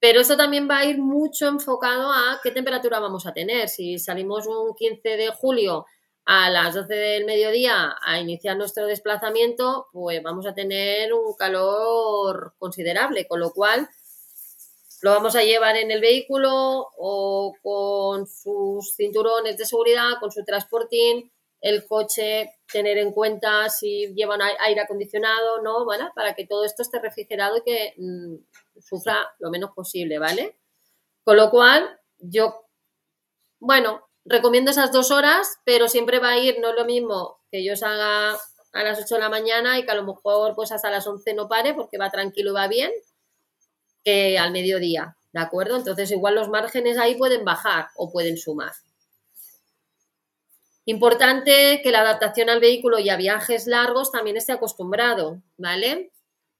pero 0.07 0.21
esto 0.21 0.37
también 0.37 0.69
va 0.71 0.79
a 0.79 0.85
ir 0.85 0.99
mucho 0.99 1.49
enfocado 1.49 2.13
a 2.13 2.39
qué 2.41 2.53
temperatura 2.53 3.01
vamos 3.01 3.27
a 3.27 3.33
tener. 3.33 3.69
Si 3.69 3.99
salimos 3.99 4.47
un 4.47 4.73
15 4.73 5.17
de 5.17 5.31
julio 5.31 5.85
a 6.25 6.49
las 6.49 6.77
12 6.77 6.95
del 6.95 7.25
mediodía 7.25 7.97
a 8.01 8.21
iniciar 8.21 8.57
nuestro 8.57 8.87
desplazamiento, 8.87 9.89
pues 9.93 10.23
vamos 10.23 10.47
a 10.47 10.55
tener 10.55 11.13
un 11.13 11.35
calor 11.35 12.55
considerable, 12.57 13.27
con 13.27 13.41
lo 13.41 13.51
cual 13.51 13.89
lo 15.03 15.11
vamos 15.11 15.35
a 15.35 15.43
llevar 15.43 15.75
en 15.75 15.91
el 15.91 16.01
vehículo 16.01 16.87
o 16.97 17.53
con 17.61 18.29
sus 18.29 18.95
cinturones 18.95 19.57
de 19.57 19.67
seguridad, 19.67 20.21
con 20.21 20.31
su 20.31 20.45
transportín, 20.45 21.33
el 21.67 21.85
coche, 21.85 22.55
tener 22.71 22.97
en 22.99 23.13
cuenta 23.13 23.69
si 23.69 24.15
llevan 24.15 24.41
aire 24.61 24.81
acondicionado, 24.81 25.63
¿no? 25.63 25.85
¿Vale? 25.85 26.05
Para 26.15 26.35
que 26.35 26.47
todo 26.47 26.65
esto 26.65 26.83
esté 26.83 27.01
refrigerado 27.01 27.57
y 27.57 27.63
que 27.63 27.95
mm, 27.99 28.81
sufra 28.81 29.35
lo 29.41 29.51
menos 29.51 29.73
posible, 29.73 30.19
¿vale? 30.19 30.57
Con 31.25 31.37
lo 31.37 31.51
cual, 31.51 31.99
yo, 32.19 32.67
bueno, 33.59 34.09
recomiendo 34.25 34.71
esas 34.71 34.93
dos 34.93 35.11
horas, 35.11 35.59
pero 35.65 35.89
siempre 35.89 36.21
va 36.21 36.31
a 36.31 36.39
ir, 36.39 36.61
no 36.61 36.71
es 36.71 36.77
lo 36.77 36.85
mismo 36.85 37.41
que 37.51 37.65
yo 37.65 37.75
salga 37.75 38.39
a 38.73 38.83
las 38.85 39.01
8 39.01 39.17
de 39.17 39.21
la 39.21 39.29
mañana 39.29 39.79
y 39.79 39.85
que 39.85 39.91
a 39.91 39.97
lo 39.97 40.05
mejor 40.05 40.55
pues 40.55 40.71
hasta 40.71 40.91
las 40.91 41.07
11 41.07 41.35
no 41.35 41.49
pare 41.49 41.75
porque 41.75 41.99
va 41.99 42.11
tranquilo 42.11 42.55
va 42.55 42.69
bien, 42.69 42.93
que 44.05 44.39
al 44.39 44.53
mediodía, 44.53 45.17
¿de 45.33 45.41
acuerdo? 45.41 45.77
Entonces 45.77 46.13
igual 46.13 46.37
los 46.37 46.49
márgenes 46.49 46.97
ahí 46.97 47.17
pueden 47.17 47.45
bajar 47.45 47.89
o 47.97 48.13
pueden 48.13 48.37
sumar. 48.37 48.73
Importante 50.89 51.81
que 51.83 51.91
la 51.91 52.03
adaptación 52.03 52.49
al 52.49 52.61
vehículo 52.61 53.01
y 53.01 53.09
a 53.09 53.17
viajes 53.17 53.67
largos 53.67 54.13
también 54.13 54.37
esté 54.37 54.53
acostumbrado, 54.53 55.43
¿vale? 55.59 56.13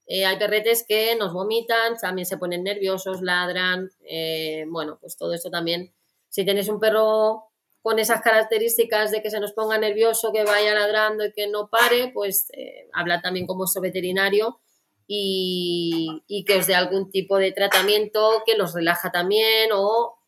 Eh, 0.09 0.27
hay 0.27 0.37
perretes 0.37 0.85
que 0.87 1.15
nos 1.15 1.33
vomitan, 1.33 1.97
también 1.97 2.27
se 2.27 2.37
ponen 2.37 2.65
nerviosos, 2.65 3.23
ladran. 3.23 3.89
Eh, 4.05 4.65
bueno, 4.69 4.99
pues 5.01 5.17
todo 5.17 5.33
esto 5.33 5.49
también. 5.49 5.95
Si 6.29 6.45
tienes 6.45 6.69
un 6.69 6.81
perro 6.81 7.45
con 7.83 8.01
esas 8.01 8.21
características 8.21 9.13
de 9.13 9.23
que 9.23 9.31
se 9.31 9.39
nos 9.39 9.53
ponga 9.53 9.79
nervioso, 9.79 10.33
que 10.33 10.43
vaya 10.43 10.75
ladrando 10.75 11.25
y 11.25 11.33
que 11.33 11.47
no 11.47 11.69
pare, 11.69 12.11
pues 12.13 12.49
eh, 12.53 12.89
habla 12.93 13.21
también 13.21 13.47
con 13.47 13.59
vuestro 13.59 13.81
veterinario 13.81 14.61
y, 15.07 16.45
que 16.45 16.59
os 16.59 16.67
dé 16.67 16.75
algún 16.75 17.13
tipo 17.13 17.39
de 17.39 17.53
tratamiento 17.53 18.43
que 18.45 18.57
los 18.57 18.75
relaja 18.75 19.13
también 19.13 19.71
o 19.73 20.19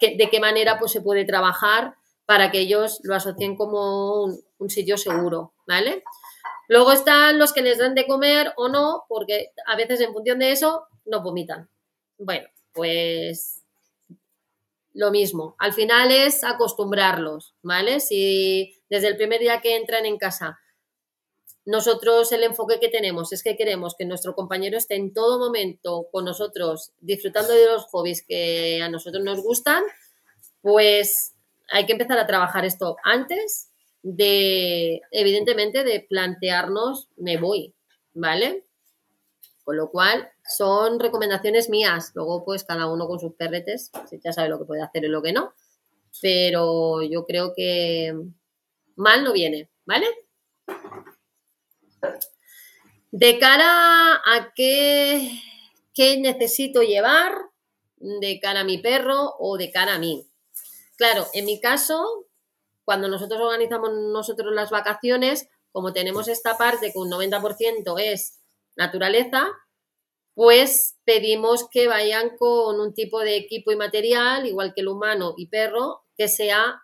de 0.00 0.28
qué 0.30 0.38
manera 0.38 0.78
pues, 0.78 0.92
se 0.92 1.00
puede 1.00 1.24
trabajar 1.24 1.96
para 2.32 2.50
que 2.50 2.60
ellos 2.60 2.98
lo 3.02 3.14
asocien 3.14 3.56
como 3.56 4.24
un, 4.58 4.70
sitio 4.70 4.96
seguro, 4.96 5.52
¿vale? 5.66 6.02
Luego 6.66 6.92
están 6.92 7.38
los 7.38 7.52
que 7.52 7.60
les 7.60 7.76
dan 7.76 7.94
de 7.94 8.06
comer 8.06 8.54
o 8.56 8.70
no, 8.70 9.04
porque 9.06 9.50
a 9.66 9.76
veces 9.76 10.00
en 10.00 10.14
función 10.14 10.38
de 10.38 10.50
eso 10.50 10.86
no 11.04 11.22
vomitan. 11.22 11.68
Bueno, 12.16 12.48
pues 12.72 13.62
lo 14.94 15.10
mismo. 15.10 15.56
Al 15.58 15.74
final 15.74 16.10
es 16.10 16.42
acostumbrarlos, 16.42 17.54
¿vale? 17.60 18.00
Si 18.00 18.80
desde 18.88 19.08
el 19.08 19.18
primer 19.18 19.38
día 19.38 19.60
que 19.60 19.76
entran 19.76 20.06
en 20.06 20.16
casa, 20.16 20.58
nosotros 21.66 22.32
el 22.32 22.44
enfoque 22.44 22.80
que 22.80 22.88
tenemos 22.88 23.30
es 23.34 23.42
que 23.42 23.58
queremos 23.58 23.94
que 23.94 24.06
nuestro 24.06 24.34
compañero 24.34 24.78
esté 24.78 24.94
en 24.94 25.12
todo 25.12 25.38
momento 25.38 26.06
con 26.10 26.24
nosotros, 26.24 26.92
disfrutando 26.98 27.52
de 27.52 27.66
los 27.66 27.84
hobbies 27.88 28.24
que 28.26 28.80
a 28.80 28.88
nosotros 28.88 29.22
nos 29.22 29.42
gustan, 29.42 29.82
pues 30.62 31.34
hay 31.72 31.86
que 31.86 31.92
empezar 31.92 32.18
a 32.18 32.26
trabajar 32.26 32.64
esto 32.64 32.96
antes 33.02 33.70
de, 34.02 35.00
evidentemente, 35.10 35.84
de 35.84 36.00
plantearnos, 36.00 37.08
me 37.16 37.38
voy, 37.38 37.74
¿vale? 38.14 38.64
Con 39.64 39.76
lo 39.76 39.90
cual, 39.90 40.30
son 40.44 40.98
recomendaciones 41.00 41.70
mías. 41.70 42.12
Luego, 42.14 42.44
pues 42.44 42.64
cada 42.64 42.92
uno 42.92 43.06
con 43.06 43.20
sus 43.20 43.34
perretes, 43.34 43.90
ya 44.22 44.32
sabe 44.32 44.48
lo 44.48 44.58
que 44.58 44.64
puede 44.64 44.82
hacer 44.82 45.04
y 45.04 45.08
lo 45.08 45.22
que 45.22 45.32
no. 45.32 45.54
Pero 46.20 47.02
yo 47.02 47.24
creo 47.24 47.54
que 47.54 48.12
mal 48.96 49.24
no 49.24 49.32
viene, 49.32 49.70
¿vale? 49.86 50.06
De 53.12 53.38
cara 53.38 54.14
a 54.14 54.52
qué, 54.54 55.40
qué 55.94 56.18
necesito 56.18 56.82
llevar 56.82 57.32
de 57.96 58.40
cara 58.40 58.60
a 58.60 58.64
mi 58.64 58.78
perro 58.78 59.36
o 59.38 59.56
de 59.56 59.70
cara 59.70 59.94
a 59.94 59.98
mí. 59.98 60.26
Claro, 61.02 61.26
en 61.32 61.46
mi 61.46 61.60
caso, 61.60 62.28
cuando 62.84 63.08
nosotros 63.08 63.40
organizamos 63.40 63.90
nosotros 63.92 64.54
las 64.54 64.70
vacaciones, 64.70 65.48
como 65.72 65.92
tenemos 65.92 66.28
esta 66.28 66.56
parte 66.56 66.92
que 66.92 66.98
un 67.00 67.10
90% 67.10 68.00
es 68.00 68.38
naturaleza, 68.76 69.50
pues 70.34 71.00
pedimos 71.02 71.68
que 71.68 71.88
vayan 71.88 72.36
con 72.36 72.78
un 72.78 72.94
tipo 72.94 73.18
de 73.18 73.36
equipo 73.36 73.72
y 73.72 73.76
material, 73.76 74.46
igual 74.46 74.74
que 74.74 74.82
el 74.82 74.86
humano 74.86 75.34
y 75.36 75.48
perro, 75.48 76.04
que 76.16 76.28
sea... 76.28 76.80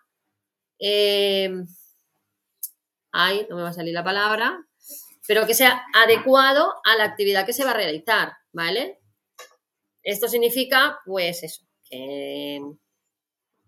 Eh, 0.79 1.49
ay, 3.13 3.47
no 3.49 3.55
me 3.55 3.61
va 3.61 3.69
a 3.69 3.73
salir 3.73 3.93
la 3.93 4.03
palabra, 4.03 4.67
pero 5.29 5.47
que 5.47 5.53
sea 5.53 5.85
adecuado 5.93 6.73
a 6.83 6.97
la 6.97 7.05
actividad 7.05 7.45
que 7.45 7.53
se 7.53 7.63
va 7.63 7.71
a 7.71 7.75
realizar, 7.75 8.33
¿vale? 8.51 8.99
Esto 10.03 10.27
significa, 10.27 10.99
pues 11.05 11.41
eso, 11.43 11.65
que 11.89 12.59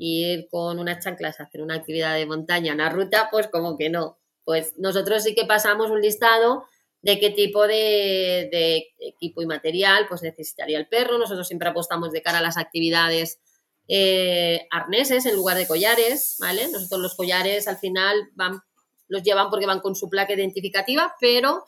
ir 0.02 0.48
con 0.50 0.80
unas 0.80 1.04
chanclas 1.04 1.40
a 1.40 1.44
hacer 1.44 1.62
una 1.62 1.76
actividad 1.76 2.16
de 2.16 2.26
montaña, 2.26 2.74
una 2.74 2.90
ruta, 2.90 3.30
pues 3.30 3.48
como 3.48 3.78
que 3.78 3.90
no. 3.90 4.18
Pues 4.44 4.74
nosotros 4.78 5.24
sí 5.24 5.36
que 5.36 5.46
pasamos 5.46 5.92
un 5.92 6.02
listado 6.02 6.66
de 7.04 7.20
qué 7.20 7.30
tipo 7.30 7.68
de, 7.68 8.50
equipo 9.00 9.44
y 9.44 9.46
material 9.46 10.08
pues 10.10 10.24
necesitaría 10.24 10.80
el 10.80 10.88
perro. 10.88 11.20
Nosotros 11.20 11.48
siempre 11.48 11.70
apostamos 11.70 12.12
de 12.12 12.24
cara 12.24 12.40
a 12.40 12.42
las 12.42 12.58
actividades 12.58 13.40
eh, 13.88 14.68
arneses 14.72 15.28
en 15.28 15.36
lugar 15.36 15.58
de 15.58 15.68
collares, 15.68 16.38
¿vale? 16.40 16.68
Nosotros 16.70 17.00
los 17.00 17.16
collares 17.16 17.68
al 17.68 17.78
final 17.78 18.32
van, 18.34 18.60
los 19.08 19.22
llevan 19.22 19.52
porque 19.52 19.68
van 19.68 19.82
con 19.82 19.96
su 19.96 20.10
placa 20.10 20.34
identificativa, 20.34 21.14
pero 21.20 21.64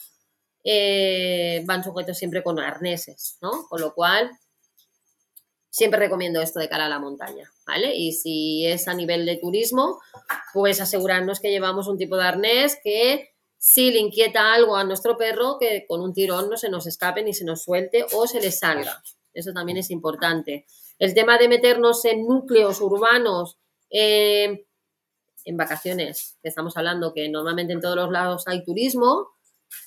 eh, 0.63 1.61
van 1.65 1.83
sujetos 1.83 2.17
siempre 2.17 2.41
con 2.41 2.59
arneses, 2.59 3.37
¿no? 3.41 3.67
Con 3.69 3.79
lo 3.79 3.93
cual, 3.93 4.31
siempre 5.73 5.99
recomiendo 5.99 6.39
esto 6.39 6.59
de 6.59 6.69
cara 6.69 6.85
a 6.85 6.89
la 6.89 6.99
montaña, 6.99 7.51
¿vale? 7.65 7.95
Y 7.95 8.11
si 8.11 8.67
es 8.67 8.87
a 8.87 8.93
nivel 8.93 9.25
de 9.25 9.37
turismo, 9.37 9.99
pues 10.53 10.79
asegurarnos 10.79 11.39
que 11.39 11.49
llevamos 11.49 11.87
un 11.87 11.97
tipo 11.97 12.15
de 12.15 12.25
arnés 12.25 12.77
que 12.83 13.31
si 13.57 13.91
le 13.91 13.97
inquieta 13.97 14.53
algo 14.53 14.75
a 14.75 14.83
nuestro 14.83 15.17
perro, 15.17 15.57
que 15.59 15.85
con 15.87 16.01
un 16.01 16.13
tirón 16.13 16.47
no 16.47 16.57
se 16.57 16.69
nos 16.69 16.85
escape 16.85 17.23
ni 17.23 17.33
se 17.33 17.43
nos 17.43 17.63
suelte 17.63 18.05
o 18.13 18.27
se 18.27 18.39
le 18.39 18.51
salga. 18.51 19.01
Eso 19.33 19.51
también 19.51 19.79
es 19.79 19.89
importante. 19.89 20.67
El 20.99 21.15
tema 21.15 21.39
de 21.39 21.47
meternos 21.47 22.05
en 22.05 22.27
núcleos 22.27 22.79
urbanos, 22.79 23.57
eh, 23.89 24.67
en 25.43 25.57
vacaciones, 25.57 26.37
que 26.43 26.49
estamos 26.49 26.77
hablando 26.77 27.15
que 27.15 27.27
normalmente 27.29 27.73
en 27.73 27.81
todos 27.81 27.95
los 27.95 28.11
lados 28.11 28.43
hay 28.45 28.63
turismo, 28.63 29.29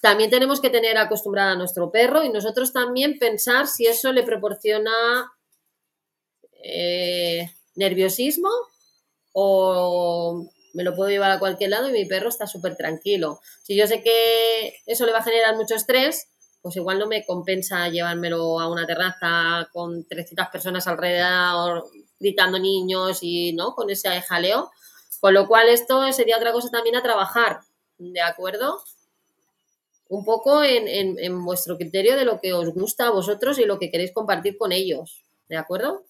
también 0.02 0.30
tenemos 0.30 0.60
que 0.60 0.70
tener 0.70 0.98
acostumbrada 0.98 1.52
a 1.52 1.56
nuestro 1.56 1.92
perro 1.92 2.24
y 2.24 2.28
nosotros 2.30 2.72
también 2.72 3.20
pensar 3.20 3.68
si 3.68 3.86
eso 3.86 4.12
le 4.12 4.24
proporciona 4.24 5.30
eh, 6.68 7.50
nerviosismo 7.74 8.50
o 9.32 10.50
me 10.74 10.82
lo 10.82 10.94
puedo 10.94 11.10
llevar 11.10 11.30
a 11.30 11.38
cualquier 11.38 11.70
lado 11.70 11.88
y 11.88 11.92
mi 11.92 12.04
perro 12.04 12.28
está 12.28 12.46
súper 12.46 12.76
tranquilo. 12.76 13.40
Si 13.62 13.76
yo 13.76 13.86
sé 13.86 14.02
que 14.02 14.74
eso 14.84 15.06
le 15.06 15.12
va 15.12 15.18
a 15.18 15.24
generar 15.24 15.56
mucho 15.56 15.74
estrés, 15.74 16.28
pues 16.60 16.76
igual 16.76 16.98
no 16.98 17.06
me 17.06 17.24
compensa 17.24 17.88
llevármelo 17.88 18.60
a 18.60 18.68
una 18.68 18.86
terraza 18.86 19.68
con 19.72 20.04
300 20.04 20.48
personas 20.48 20.86
alrededor 20.86 21.84
gritando 22.18 22.58
niños 22.58 23.20
y 23.22 23.52
no 23.52 23.74
con 23.74 23.88
ese 23.88 24.20
jaleo. 24.20 24.70
Con 25.20 25.32
lo 25.32 25.46
cual 25.46 25.68
esto 25.68 26.12
sería 26.12 26.36
otra 26.36 26.52
cosa 26.52 26.70
también 26.70 26.96
a 26.96 27.02
trabajar, 27.02 27.60
¿de 27.98 28.20
acuerdo? 28.20 28.82
Un 30.08 30.24
poco 30.24 30.62
en, 30.62 30.88
en 31.18 31.44
vuestro 31.44 31.78
criterio 31.78 32.16
de 32.16 32.24
lo 32.24 32.38
que 32.40 32.52
os 32.52 32.74
gusta 32.74 33.06
a 33.06 33.10
vosotros 33.10 33.58
y 33.58 33.64
lo 33.64 33.78
que 33.78 33.90
queréis 33.90 34.12
compartir 34.12 34.58
con 34.58 34.72
ellos, 34.72 35.24
¿de 35.48 35.56
acuerdo? 35.56 36.04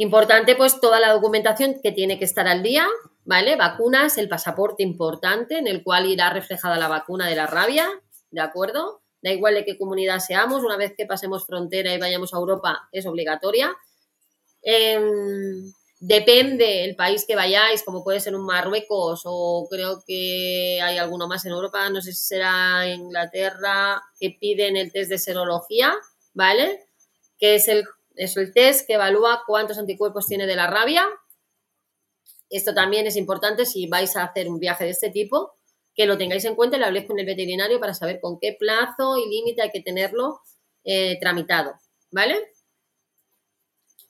Importante, 0.00 0.54
pues, 0.54 0.80
toda 0.80 1.00
la 1.00 1.12
documentación 1.12 1.80
que 1.82 1.90
tiene 1.90 2.20
que 2.20 2.24
estar 2.24 2.46
al 2.46 2.62
día, 2.62 2.86
¿vale? 3.24 3.56
Vacunas, 3.56 4.16
el 4.16 4.28
pasaporte 4.28 4.84
importante 4.84 5.58
en 5.58 5.66
el 5.66 5.82
cual 5.82 6.06
irá 6.06 6.30
reflejada 6.30 6.78
la 6.78 6.86
vacuna 6.86 7.26
de 7.26 7.34
la 7.34 7.48
rabia, 7.48 7.88
¿de 8.30 8.40
acuerdo? 8.40 9.02
Da 9.22 9.32
igual 9.32 9.54
de 9.54 9.64
qué 9.64 9.76
comunidad 9.76 10.20
seamos, 10.20 10.62
una 10.62 10.76
vez 10.76 10.94
que 10.96 11.04
pasemos 11.04 11.44
frontera 11.46 11.92
y 11.92 11.98
vayamos 11.98 12.32
a 12.32 12.36
Europa, 12.36 12.88
es 12.92 13.06
obligatoria. 13.06 13.76
Em, 14.62 15.72
depende 15.98 16.84
el 16.84 16.94
país 16.94 17.24
que 17.26 17.34
vayáis, 17.34 17.82
como 17.82 18.04
puede 18.04 18.20
ser 18.20 18.36
un 18.36 18.46
Marruecos 18.46 19.22
o 19.24 19.66
creo 19.68 20.04
que 20.06 20.80
hay 20.80 20.96
alguno 20.98 21.26
más 21.26 21.44
en 21.44 21.52
Europa, 21.52 21.90
no 21.90 22.00
sé 22.02 22.12
si 22.12 22.24
será 22.24 22.86
Inglaterra, 22.86 24.00
que 24.20 24.36
piden 24.40 24.76
el 24.76 24.92
test 24.92 25.10
de 25.10 25.18
serología, 25.18 25.92
¿vale? 26.34 26.86
Que 27.36 27.56
es 27.56 27.66
el 27.66 27.84
es 28.18 28.36
el 28.36 28.52
test 28.52 28.86
que 28.86 28.94
evalúa 28.94 29.44
cuántos 29.46 29.78
anticuerpos 29.78 30.26
tiene 30.26 30.46
de 30.46 30.56
la 30.56 30.66
rabia. 30.66 31.06
Esto 32.50 32.74
también 32.74 33.06
es 33.06 33.16
importante 33.16 33.64
si 33.64 33.86
vais 33.86 34.16
a 34.16 34.24
hacer 34.24 34.48
un 34.48 34.58
viaje 34.58 34.84
de 34.84 34.90
este 34.90 35.10
tipo, 35.10 35.54
que 35.94 36.06
lo 36.06 36.18
tengáis 36.18 36.44
en 36.44 36.54
cuenta 36.54 36.76
y 36.76 36.80
lo 36.80 36.86
habléis 36.86 37.06
con 37.06 37.18
el 37.18 37.26
veterinario 37.26 37.78
para 37.78 37.94
saber 37.94 38.20
con 38.20 38.38
qué 38.40 38.56
plazo 38.58 39.16
y 39.18 39.28
límite 39.28 39.62
hay 39.62 39.70
que 39.70 39.82
tenerlo 39.82 40.40
eh, 40.84 41.18
tramitado, 41.20 41.74
¿vale? 42.10 42.52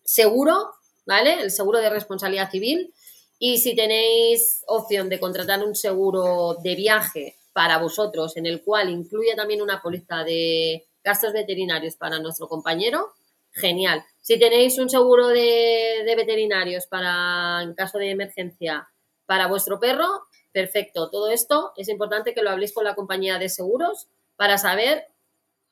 Seguro, 0.05 0.71
¿vale? 1.07 1.43
El 1.43 1.51
seguro 1.51 1.79
de 1.79 1.91
responsabilidad 1.91 2.51
civil. 2.51 2.95
Y 3.39 3.59
si 3.59 3.77
tenéis 3.77 4.63
opción 4.67 5.09
de 5.09 5.21
contratar 5.21 5.63
un 5.63 5.75
seguro 5.75 6.57
de 6.63 6.75
viaje 6.75 7.37
para 7.53 7.79
vosotros, 7.79 8.37
en 8.37 8.47
el 8.47 8.63
cual 8.63 8.91
incluye 8.91 9.35
también 9.37 9.63
una 9.63 9.83
póliza 9.83 10.25
de 10.25 10.89
gastos 11.05 11.33
veterinarios 11.33 11.97
para 11.97 12.19
nuestro 12.19 12.49
compañero, 12.49 13.13
genial. 13.61 14.05
Si 14.21 14.39
tenéis 14.39 14.79
un 14.79 14.91
seguro 14.91 15.29
de, 15.29 16.15
veterinarios 16.17 16.87
para, 16.87 17.63
en 17.63 17.75
caso 17.75 17.99
de 17.99 18.11
emergencia, 18.11 18.89
para 19.27 19.47
vuestro 19.47 19.79
perro, 19.79 20.25
perfecto. 20.53 21.11
Todo 21.11 21.31
esto 21.31 21.73
es 21.77 21.89
importante 21.89 22.35
que 22.35 22.43
lo 22.43 22.51
habléis 22.51 22.73
con 22.73 22.85
la 22.85 22.95
compañía 22.95 23.39
de 23.39 23.49
seguros 23.49 24.09
para 24.37 24.59
saber 24.59 25.07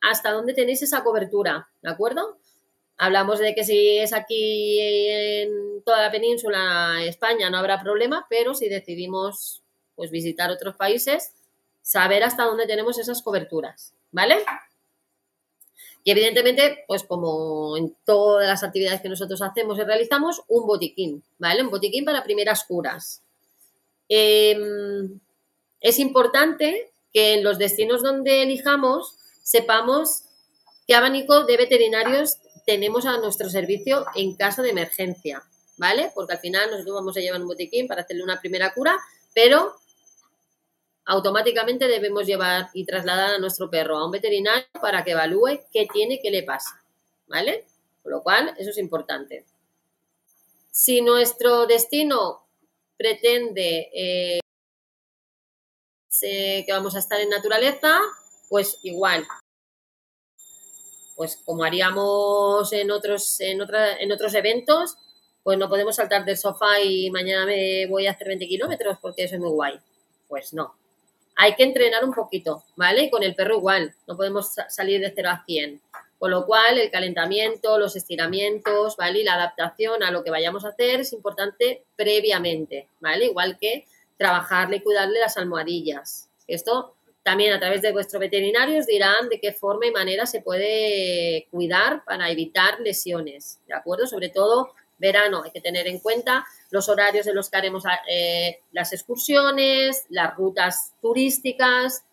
hasta 0.01 0.31
dónde 0.31 0.53
tenéis 0.53 0.81
esa 0.81 1.03
cobertura, 1.03 1.69
¿de 1.81 1.89
acuerdo? 1.89 2.37
Hablamos 2.97 3.39
de 3.39 3.53
que 3.53 3.63
si 3.63 3.97
es 3.99 4.13
aquí 4.13 4.79
en 4.79 5.83
toda 5.83 6.01
la 6.01 6.11
península, 6.11 6.95
España, 7.03 7.49
no 7.49 7.57
habrá 7.57 7.81
problema, 7.81 8.25
pero 8.29 8.53
si 8.53 8.69
decidimos 8.69 9.63
pues, 9.95 10.09
visitar 10.11 10.49
otros 10.49 10.75
países, 10.75 11.33
saber 11.81 12.23
hasta 12.23 12.43
dónde 12.43 12.65
tenemos 12.65 12.97
esas 12.97 13.21
coberturas, 13.21 13.93
¿vale? 14.11 14.37
Y 16.07 16.11
evidentemente, 16.11 16.85
pues 16.87 17.03
como 17.03 17.75
en 17.75 17.93
todas 18.05 18.47
las 18.47 18.63
actividades 18.63 19.01
que 19.01 19.09
nosotros 19.09 19.41
hacemos 19.41 19.77
y 19.77 19.83
realizamos, 19.83 20.41
un 20.47 20.65
botiquín, 20.65 21.21
¿vale? 21.37 21.61
Un 21.61 21.69
botiquín 21.69 22.05
para 22.05 22.23
primeras 22.23 22.63
curas. 22.63 23.23
Em, 24.07 25.19
es 25.81 25.99
importante 25.99 26.93
que 27.11 27.33
en 27.33 27.43
los 27.43 27.57
destinos 27.57 28.03
donde 28.03 28.43
elijamos 28.43 29.17
sepamos 29.43 30.23
qué 30.87 30.95
abanico 30.95 31.43
de 31.43 31.57
veterinarios 31.57 32.37
tenemos 32.65 33.05
a 33.05 33.17
nuestro 33.17 33.49
servicio 33.49 34.05
en 34.15 34.33
caso 34.37 34.61
de 34.61 34.69
emergencia, 34.69 35.43
¿vale? 35.75 36.13
Porque 36.15 36.35
al 36.35 36.39
final 36.39 36.71
nosotros 36.71 36.95
vamos 36.95 37.17
a 37.17 37.19
llevar 37.19 37.41
un 37.41 37.47
botiquín 37.49 37.85
para 37.85 38.03
hacerle 38.03 38.23
una 38.23 38.39
primera 38.39 38.73
cura, 38.73 38.97
pero 39.33 39.75
automáticamente 41.07 41.87
debemos 41.87 42.27
llevar 42.27 42.69
y 42.73 42.85
trasladar 42.85 43.35
a 43.35 43.39
nuestro 43.39 43.69
perro 43.69 43.97
a 43.97 44.05
un 44.05 44.11
veterinario 44.11 44.65
para 44.81 45.03
que 45.03 45.11
evalúe 45.11 45.61
qué 45.71 45.87
tiene, 45.91 46.19
qué 46.21 46.29
le 46.29 46.43
pasa, 46.43 46.83
¿vale? 47.27 47.65
Con 48.03 48.11
lo 48.11 48.21
cual, 48.21 48.53
eso 48.57 48.69
es 48.69 48.77
importante. 48.77 49.45
Si 50.69 51.01
nuestro 51.01 51.65
destino 51.65 52.45
pretende 52.97 53.89
eh, 53.93 54.39
que 56.19 56.71
vamos 56.71 56.95
a 56.95 56.99
estar 56.99 57.19
en 57.21 57.29
naturaleza, 57.29 57.99
pues 58.49 58.79
igual. 58.83 59.25
pues 61.15 61.41
como 61.45 61.63
haríamos 61.63 62.71
en 62.73 62.91
otros, 62.91 63.39
en, 63.39 63.61
otra, 63.61 63.97
en 63.97 64.11
otros 64.11 64.35
eventos, 64.35 64.97
pues 65.41 65.57
no 65.57 65.69
podemos 65.69 65.95
saltar 65.95 66.25
del 66.25 66.37
sofá 66.37 66.81
y 66.81 67.09
mañana 67.09 67.45
me 67.45 67.87
voy 67.87 68.07
a 68.07 68.11
hacer 68.11 68.27
20 68.27 68.47
kilómetros 68.47 68.97
porque 69.01 69.23
eso 69.23 69.35
es 69.35 69.41
muy 69.41 69.49
guay. 69.49 69.79
Pues 70.27 70.53
no. 70.53 70.75
Hay 71.39 71.55
que 71.55 71.63
entrenar 71.63 72.03
un 72.03 72.13
poquito, 72.13 72.63
¿vale? 72.75 73.03
Y 73.03 73.09
con 73.09 73.21
el 73.21 73.35
perro 73.35 73.57
igual, 73.57 73.93
no 74.07 74.17
podemos 74.17 74.55
salir 74.69 74.99
de 74.99 75.13
0 75.15 75.29
a 75.29 75.43
100. 75.45 75.81
Con 76.17 76.31
lo 76.31 76.47
cual, 76.47 76.79
el 76.79 76.89
calentamiento, 76.89 77.77
los 77.77 77.95
estiramientos, 77.95 78.97
¿vale? 78.97 79.19
Y 79.19 79.23
la 79.23 79.35
adaptación 79.35 80.01
a 80.01 80.09
lo 80.09 80.23
que 80.23 80.31
vayamos 80.31 80.65
a 80.65 80.69
hacer 80.69 81.01
es 81.01 81.13
importante 81.13 81.83
previamente, 81.95 82.89
¿vale? 82.99 83.25
Igual 83.25 83.59
que 83.59 83.85
trabajarle 84.17 84.77
y 84.77 84.81
cuidarle 84.81 85.19
las 85.19 85.37
almohadillas. 85.37 86.27
Esto 86.47 86.95
también 87.21 87.53
a 87.53 87.59
través 87.59 87.83
de 87.83 87.91
vuestro 87.91 88.19
veterinario 88.19 88.79
os 88.79 88.87
dirán 88.87 89.29
de 89.29 89.39
qué 89.39 89.51
forma 89.51 89.85
y 89.85 89.91
manera 89.91 90.25
se 90.25 90.41
puede 90.41 91.45
cuidar 91.51 92.03
para 92.03 92.31
evitar 92.31 92.79
lesiones, 92.79 93.59
¿de 93.67 93.75
acuerdo? 93.75 94.07
Sobre 94.07 94.29
todo 94.29 94.71
verano, 94.97 95.43
hay 95.43 95.51
que 95.51 95.61
tener 95.61 95.87
en 95.87 95.99
cuenta 95.99 96.45
los 96.69 96.89
horarios 96.89 97.27
en 97.27 97.35
los 97.35 97.49
que 97.49 97.57
haremos 97.57 97.83
eh, 98.09 98.61
las 98.71 98.93
excursiones, 98.93 100.05
las 100.09 100.35
rutas 100.35 100.93
turísticas, 101.01 102.03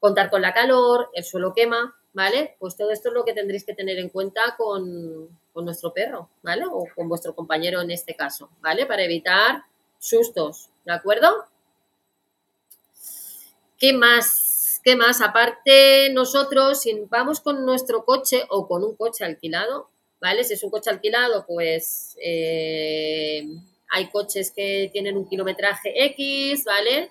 contar 0.00 0.30
con 0.30 0.42
la 0.42 0.54
calor, 0.54 1.10
el 1.14 1.24
suelo 1.24 1.52
quema, 1.52 1.96
¿vale? 2.12 2.56
Pues 2.58 2.76
todo 2.76 2.90
esto 2.90 3.08
es 3.08 3.14
lo 3.14 3.24
que 3.24 3.32
tendréis 3.32 3.64
que 3.64 3.74
tener 3.74 3.98
en 3.98 4.08
cuenta 4.08 4.56
con, 4.56 5.28
nuestro 5.54 5.92
perro, 5.92 6.30
¿vale? 6.42 6.64
O 6.70 6.86
con 6.94 7.08
vuestro 7.08 7.34
compañero 7.34 7.80
en 7.80 7.90
este 7.90 8.14
caso, 8.14 8.48
¿vale? 8.60 8.86
Para 8.86 9.02
evitar 9.02 9.64
sustos, 9.98 10.70
¿de 10.84 10.92
acuerdo? 10.92 11.46
¿Qué 13.76 13.92
más? 13.92 14.80
¿Qué 14.84 14.94
más? 14.94 15.20
Aparte, 15.20 16.10
nosotros, 16.12 16.80
si 16.82 16.94
vamos 17.10 17.40
con 17.40 17.64
nuestro 17.66 18.04
coche 18.04 18.44
o 18.50 18.68
con 18.68 18.84
un 18.84 18.94
coche 18.94 19.24
alquilado, 19.24 19.90
¿vale? 20.20 20.44
Si 20.44 20.54
es 20.54 20.62
un 20.62 20.70
coche 20.70 20.90
alquilado, 20.90 21.44
pues 21.44 22.16
eh, 22.22 23.27
hay 23.98 24.10
coches 24.10 24.52
que 24.54 24.88
tienen 24.92 25.16
un 25.16 25.28
kilometraje 25.28 26.04
X, 26.06 26.64
¿vale? 26.64 27.10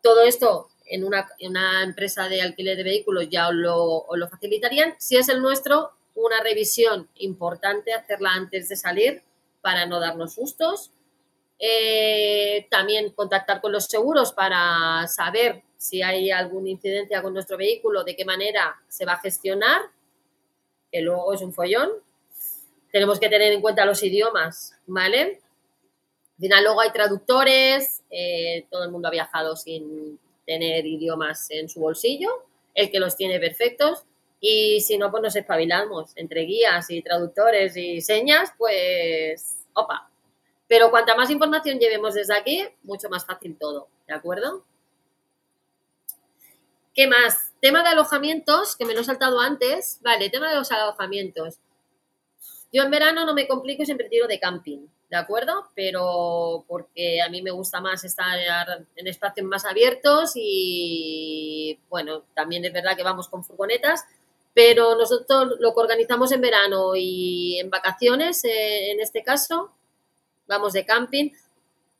Todo 0.00 0.22
esto 0.22 0.68
en 0.86 1.04
una, 1.04 1.82
empresa 1.82 2.28
de 2.28 2.42
alquiler 2.42 2.76
de 2.76 2.82
vehículos 2.82 3.28
ya 3.28 3.48
os 3.48 3.54
lo, 3.54 4.28
facilitarían. 4.30 4.94
Si 4.98 5.16
es 5.16 5.28
el 5.28 5.42
nuestro, 5.42 5.92
una 6.14 6.40
revisión 6.42 7.08
importante, 7.16 7.92
hacerla 7.92 8.30
antes 8.32 8.68
de 8.68 8.76
salir 8.76 9.22
para 9.60 9.86
no 9.86 10.00
darnos 10.00 10.34
sustos. 10.34 10.90
Eh, 11.58 12.66
también 12.70 13.10
contactar 13.12 13.60
con 13.60 13.72
los 13.72 13.86
seguros 13.86 14.32
para 14.32 15.06
saber 15.06 15.62
si 15.76 16.02
hay 16.02 16.30
alguna 16.30 16.70
incidencia 16.70 17.22
con 17.22 17.34
nuestro 17.34 17.56
vehículo, 17.56 18.04
de 18.04 18.16
qué 18.16 18.24
manera 18.24 18.80
se 18.88 19.04
va 19.04 19.14
a 19.14 19.20
gestionar, 19.20 19.80
que 20.90 21.00
luego 21.00 21.32
es 21.32 21.40
un 21.40 21.52
follón. 21.52 21.90
Tenemos 22.90 23.18
que 23.18 23.28
tener 23.28 23.52
en 23.52 23.60
cuenta 23.60 23.86
los 23.86 24.02
idiomas, 24.02 24.74
¿vale? 24.86 25.40
Luego 26.48 26.80
hay 26.80 26.90
traductores, 26.90 28.02
eh, 28.10 28.66
todo 28.70 28.84
el 28.84 28.90
mundo 28.90 29.08
ha 29.08 29.12
viajado 29.12 29.56
sin 29.56 30.18
tener 30.46 30.84
idiomas 30.86 31.50
en 31.50 31.68
su 31.68 31.80
bolsillo, 31.80 32.30
el 32.74 32.90
que 32.90 32.98
los 32.98 33.16
tiene 33.16 33.38
perfectos, 33.38 34.04
y 34.40 34.80
si 34.80 34.98
no, 34.98 35.10
pues 35.10 35.22
nos 35.22 35.36
espabilamos 35.36 36.12
entre 36.16 36.42
guías 36.42 36.90
y 36.90 37.00
traductores 37.00 37.76
y 37.76 38.00
señas, 38.00 38.52
pues, 38.58 39.66
opa. 39.72 40.10
Pero 40.66 40.90
cuanta 40.90 41.14
más 41.14 41.30
información 41.30 41.78
llevemos 41.78 42.14
desde 42.14 42.36
aquí, 42.36 42.66
mucho 42.82 43.08
más 43.08 43.24
fácil 43.24 43.56
todo, 43.56 43.88
¿de 44.08 44.14
acuerdo? 44.14 44.64
¿Qué 46.94 47.06
más? 47.06 47.52
Tema 47.60 47.82
de 47.82 47.90
alojamientos, 47.90 48.76
que 48.76 48.84
me 48.84 48.94
lo 48.94 49.00
he 49.00 49.04
saltado 49.04 49.40
antes. 49.40 49.98
Vale, 50.02 50.28
tema 50.28 50.50
de 50.50 50.56
los 50.56 50.70
alojamientos. 50.72 51.58
Yo 52.70 52.82
en 52.82 52.90
verano 52.90 53.24
no 53.24 53.32
me 53.32 53.48
complico 53.48 53.82
y 53.82 53.86
siempre 53.86 54.08
tiro 54.10 54.26
de 54.26 54.38
camping. 54.38 54.86
¿De 55.12 55.18
acuerdo? 55.18 55.66
Pero 55.74 56.64
porque 56.66 57.20
a 57.20 57.28
mí 57.28 57.42
me 57.42 57.50
gusta 57.50 57.82
más 57.82 58.02
estar 58.02 58.38
en 58.96 59.06
espacios 59.06 59.46
más 59.46 59.66
abiertos 59.66 60.32
y, 60.36 61.78
bueno, 61.90 62.22
también 62.34 62.64
es 62.64 62.72
verdad 62.72 62.96
que 62.96 63.02
vamos 63.02 63.28
con 63.28 63.44
furgonetas, 63.44 64.06
pero 64.54 64.96
nosotros 64.96 65.56
lo 65.60 65.74
que 65.74 65.80
organizamos 65.80 66.32
en 66.32 66.40
verano 66.40 66.96
y 66.96 67.58
en 67.58 67.68
vacaciones, 67.68 68.42
eh, 68.46 68.92
en 68.92 69.00
este 69.00 69.22
caso, 69.22 69.70
vamos 70.46 70.72
de 70.72 70.86
camping, 70.86 71.28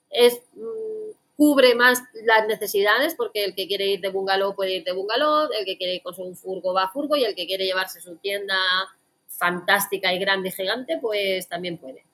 es 0.08 0.40
mm, 0.54 1.10
cubre 1.36 1.74
más 1.74 2.02
las 2.14 2.46
necesidades 2.46 3.14
porque 3.14 3.44
el 3.44 3.54
que 3.54 3.68
quiere 3.68 3.88
ir 3.88 4.00
de 4.00 4.08
bungalow 4.08 4.56
puede 4.56 4.76
ir 4.76 4.84
de 4.84 4.92
bungalow, 4.92 5.50
el 5.52 5.66
que 5.66 5.76
quiere 5.76 5.96
ir 5.96 6.02
con 6.02 6.14
su 6.14 6.34
furgo 6.34 6.72
va 6.72 6.84
a 6.84 6.90
furgo 6.90 7.14
y 7.16 7.24
el 7.24 7.34
que 7.34 7.46
quiere 7.46 7.66
llevarse 7.66 8.00
su 8.00 8.16
tienda 8.16 8.56
fantástica 9.28 10.14
y 10.14 10.18
grande 10.18 10.48
y 10.48 10.52
gigante, 10.52 10.98
pues 10.98 11.46
también 11.46 11.76
puede. 11.76 12.06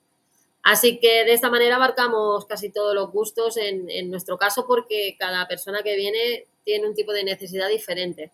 Así 0.69 0.99
que 0.99 1.25
de 1.25 1.33
esta 1.33 1.49
manera 1.49 1.77
abarcamos 1.77 2.45
casi 2.45 2.69
todos 2.69 2.93
los 2.93 3.11
gustos 3.11 3.57
en, 3.57 4.11
nuestro 4.11 4.37
caso 4.37 4.67
porque 4.67 5.15
cada 5.17 5.47
persona 5.47 5.81
que 5.81 5.95
viene 5.95 6.45
tiene 6.63 6.87
un 6.87 6.93
tipo 6.93 7.11
de 7.11 7.23
necesidad 7.23 7.67
diferente. 7.69 8.31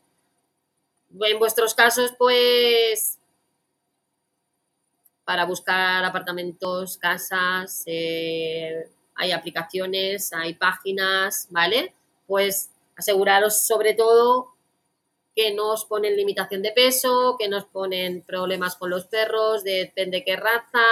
En 1.18 1.40
vuestros 1.40 1.74
casos, 1.74 2.12
pues, 2.18 3.20
para 5.24 5.46
buscar 5.46 6.04
apartamentos, 6.04 6.98
casas, 6.98 7.84
eh, 7.86 8.86
hay 9.16 9.32
aplicaciones, 9.32 10.34
hay 10.34 10.56
páginas, 10.56 11.48
¿vale? 11.52 11.94
Pues 12.28 12.70
aseguraros 12.98 13.66
sobre 13.66 13.94
todo 13.94 14.56
que 15.34 15.54
no 15.54 15.72
os 15.72 15.86
ponen 15.86 16.18
limitación 16.18 16.62
de 16.62 16.74
peso, 16.74 17.38
que 17.40 17.48
no 17.48 17.60
os 17.60 17.66
ponen 17.66 18.24
problemas 18.24 18.76
con 18.76 18.90
los 18.90 19.06
perros, 19.06 19.64
depende 19.64 20.26
qué 20.26 20.36
raza, 20.36 20.84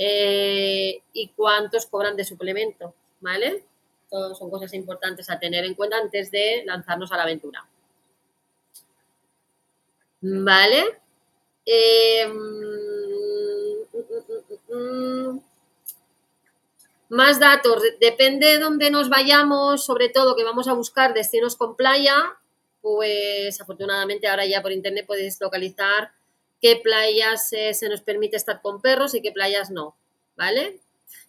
eh, 0.00 1.02
y 1.12 1.28
cuántos 1.30 1.86
cobran 1.86 2.14
de 2.16 2.24
suplemento, 2.24 2.94
¿vale? 3.20 3.64
Todas 4.08 4.38
son 4.38 4.48
cosas 4.48 4.72
importantes 4.74 5.28
a 5.28 5.40
tener 5.40 5.64
en 5.64 5.74
cuenta 5.74 5.98
antes 5.98 6.30
de 6.30 6.62
lanzarnos 6.64 7.10
a 7.10 7.16
la 7.16 7.24
aventura. 7.24 7.66
¿Vale? 10.20 10.84
Em, 11.66 12.78
más 17.08 17.40
datos, 17.40 17.82
depende 18.00 18.46
de 18.46 18.58
dónde 18.60 18.90
nos 18.90 19.08
vayamos, 19.08 19.84
sobre 19.84 20.10
todo 20.10 20.36
que 20.36 20.44
vamos 20.44 20.68
a 20.68 20.74
buscar 20.74 21.12
destinos 21.12 21.56
con 21.56 21.74
playa, 21.74 22.36
pues 22.80 23.60
afortunadamente 23.60 24.28
ahora 24.28 24.46
ya 24.46 24.62
por 24.62 24.70
internet 24.70 25.06
podéis 25.06 25.40
localizar 25.40 26.12
qué 26.60 26.76
playas 26.76 27.52
eh, 27.52 27.74
se 27.74 27.88
nos 27.88 28.00
permite 28.02 28.36
estar 28.36 28.60
con 28.60 28.80
perros 28.80 29.14
y 29.14 29.22
qué 29.22 29.32
playas 29.32 29.70
no, 29.70 29.96
¿vale? 30.36 30.78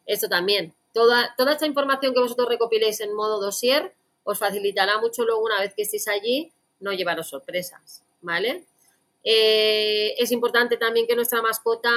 Esto 0.06 0.28
también. 0.28 0.74
Toda, 0.94 1.36
toda 1.38 1.54
esta 1.54 1.68
información 1.68 2.14
que 2.14 2.20
vosotros 2.20 2.50
recopiléis 2.50 3.00
en 3.02 3.14
modo 3.14 3.40
dossier 3.40 3.94
os 4.24 4.40
facilitará 4.40 5.00
mucho 5.00 5.24
luego 5.24 5.44
una 5.44 5.60
vez 5.60 5.74
que 5.74 5.84
estéis 5.84 6.08
allí 6.08 6.52
no 6.80 6.94
llevaros 6.94 7.30
sorpresas, 7.30 8.04
¿vale? 8.22 8.66
Eh, 9.24 10.16
es 10.18 10.32
importante 10.32 10.78
también 10.78 11.06
que 11.06 11.16
nuestra 11.16 11.42
mascota 11.42 11.92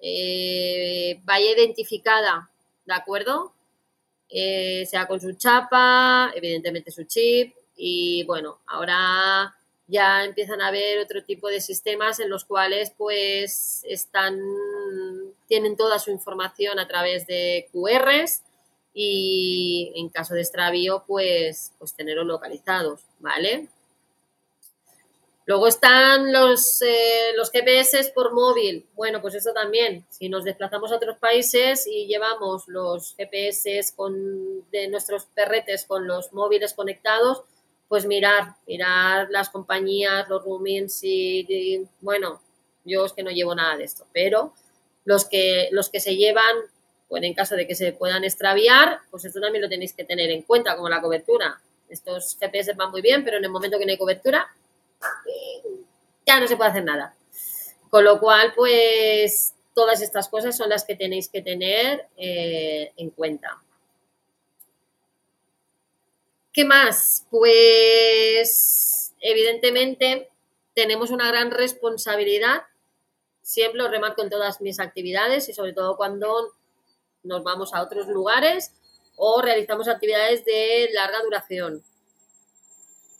eh, 0.00 1.20
vaya 1.24 1.52
identificada, 1.52 2.50
¿de 2.86 2.94
acuerdo? 2.94 3.52
sea 4.32 5.08
con 5.08 5.20
su 5.20 5.32
chapa, 5.32 6.30
evidentemente 6.36 6.92
su 6.92 7.02
chip 7.02 7.52
y 7.76 8.22
bueno, 8.24 8.60
ahora 8.66 9.56
ya 9.90 10.24
empiezan 10.24 10.60
a 10.60 10.68
haber 10.68 10.98
otro 11.00 11.24
tipo 11.24 11.48
de 11.48 11.60
sistemas 11.60 12.20
en 12.20 12.30
los 12.30 12.44
cuales 12.44 12.92
pues 12.96 13.84
están 13.88 14.38
tienen 15.48 15.76
toda 15.76 15.98
su 15.98 16.10
información 16.10 16.78
a 16.78 16.86
través 16.86 17.26
de 17.26 17.68
QRs 17.72 18.42
y 18.94 19.92
en 19.96 20.08
caso 20.08 20.34
de 20.34 20.42
extravío 20.42 21.04
pues 21.06 21.72
pues 21.78 21.94
tenerlos 21.94 22.26
localizados, 22.26 23.00
¿vale? 23.18 23.68
Luego 25.50 25.66
están 25.66 26.32
los, 26.32 26.80
eh, 26.82 27.32
los 27.36 27.50
GPS 27.50 28.12
por 28.14 28.32
móvil. 28.32 28.86
Bueno, 28.94 29.20
pues 29.20 29.34
eso 29.34 29.52
también. 29.52 30.06
Si 30.08 30.28
nos 30.28 30.44
desplazamos 30.44 30.92
a 30.92 30.94
otros 30.94 31.18
países 31.18 31.88
y 31.88 32.06
llevamos 32.06 32.68
los 32.68 33.16
GPS 33.16 33.92
con, 33.96 34.70
de 34.70 34.86
nuestros 34.86 35.24
perretes 35.26 35.86
con 35.86 36.06
los 36.06 36.32
móviles 36.32 36.72
conectados, 36.72 37.42
pues 37.90 38.06
mirar, 38.06 38.54
mirar 38.68 39.30
las 39.30 39.50
compañías, 39.50 40.28
los 40.28 40.44
roomings 40.44 41.00
y, 41.02 41.84
bueno, 42.00 42.40
yo 42.84 43.04
es 43.04 43.12
que 43.12 43.24
no 43.24 43.32
llevo 43.32 43.52
nada 43.52 43.76
de 43.76 43.82
esto, 43.82 44.06
pero 44.12 44.54
los 45.04 45.24
que, 45.24 45.68
los 45.72 45.88
que 45.88 45.98
se 45.98 46.14
llevan, 46.14 46.54
pues 47.08 47.24
en 47.24 47.34
caso 47.34 47.56
de 47.56 47.66
que 47.66 47.74
se 47.74 47.92
puedan 47.92 48.22
extraviar, 48.22 49.00
pues 49.10 49.24
esto 49.24 49.40
también 49.40 49.62
lo 49.62 49.68
tenéis 49.68 49.92
que 49.92 50.04
tener 50.04 50.30
en 50.30 50.42
cuenta, 50.42 50.76
como 50.76 50.88
la 50.88 51.00
cobertura. 51.00 51.60
Estos 51.88 52.36
GPS 52.38 52.74
van 52.74 52.92
muy 52.92 53.02
bien, 53.02 53.24
pero 53.24 53.38
en 53.38 53.44
el 53.44 53.50
momento 53.50 53.76
que 53.76 53.86
no 53.86 53.90
hay 53.90 53.98
cobertura, 53.98 54.46
ya 56.24 56.38
no 56.38 56.46
se 56.46 56.56
puede 56.56 56.70
hacer 56.70 56.84
nada. 56.84 57.16
Con 57.90 58.04
lo 58.04 58.20
cual, 58.20 58.52
pues 58.54 59.52
todas 59.74 60.00
estas 60.00 60.28
cosas 60.28 60.56
son 60.56 60.68
las 60.68 60.84
que 60.84 60.94
tenéis 60.94 61.28
que 61.28 61.42
tener 61.42 62.06
eh, 62.16 62.92
en 62.96 63.10
cuenta. 63.10 63.60
¿Qué 66.52 66.64
más? 66.64 67.26
Pues 67.30 69.14
evidentemente 69.20 70.30
tenemos 70.74 71.10
una 71.10 71.28
gran 71.28 71.52
responsabilidad, 71.52 72.62
siempre 73.40 73.80
lo 73.80 73.88
remarco 73.88 74.22
en 74.22 74.30
todas 74.30 74.60
mis 74.60 74.80
actividades 74.80 75.48
y 75.48 75.52
sobre 75.52 75.72
todo 75.72 75.96
cuando 75.96 76.52
nos 77.22 77.44
vamos 77.44 77.72
a 77.72 77.82
otros 77.82 78.08
lugares 78.08 78.72
o 79.14 79.40
realizamos 79.40 79.86
actividades 79.86 80.44
de 80.44 80.90
larga 80.92 81.22
duración. 81.22 81.84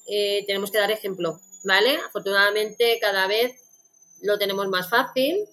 Eh, 0.09 0.45
tenemos 0.49 0.73
que 0.73 0.79
dar 0.79 0.91
ejemplo, 0.91 1.39
¿vale? 1.63 1.99
Afortunadamente 1.99 2.99
cada 3.01 3.29
vez 3.29 3.61
lo 4.23 4.39
tenemos 4.39 4.67
más 4.67 4.91
fácil, 4.91 5.47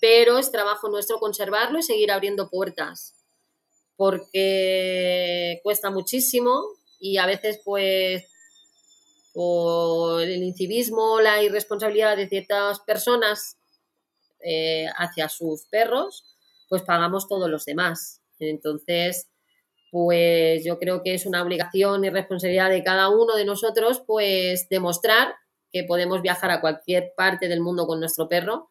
pero 0.00 0.38
es 0.38 0.52
trabajo 0.52 0.88
nuestro 0.88 1.18
conservarlo 1.18 1.80
y 1.80 1.82
seguir 1.82 2.12
abriendo 2.12 2.48
puertas, 2.48 3.16
porque 3.96 5.58
cuesta 5.64 5.90
muchísimo 5.90 6.80
y 7.02 7.18
a 7.18 7.26
veces 7.26 7.60
pues 7.64 8.24
por 9.34 10.22
el 10.22 10.42
incivismo, 10.42 11.20
la 11.20 11.42
irresponsabilidad 11.42 12.16
de 12.16 12.28
ciertas 12.28 12.80
personas 12.80 13.56
eh, 14.40 14.86
hacia 14.96 15.28
sus 15.28 15.64
perros, 15.64 16.36
pues 16.68 16.82
pagamos 16.82 17.28
todos 17.28 17.50
los 17.50 17.64
demás. 17.64 18.20
Entonces, 18.38 19.28
pues 19.90 20.64
yo 20.64 20.78
creo 20.78 21.02
que 21.02 21.14
es 21.14 21.26
una 21.26 21.42
obligación 21.42 22.04
y 22.04 22.10
responsabilidad 22.10 22.70
de 22.70 22.84
cada 22.84 23.08
uno 23.08 23.34
de 23.34 23.44
nosotros, 23.44 24.02
pues 24.06 24.68
demostrar 24.68 25.34
que 25.72 25.84
podemos 25.84 26.22
viajar 26.22 26.50
a 26.50 26.60
cualquier 26.60 27.12
parte 27.16 27.48
del 27.48 27.60
mundo 27.60 27.86
con 27.86 27.98
nuestro 27.98 28.28
perro, 28.28 28.70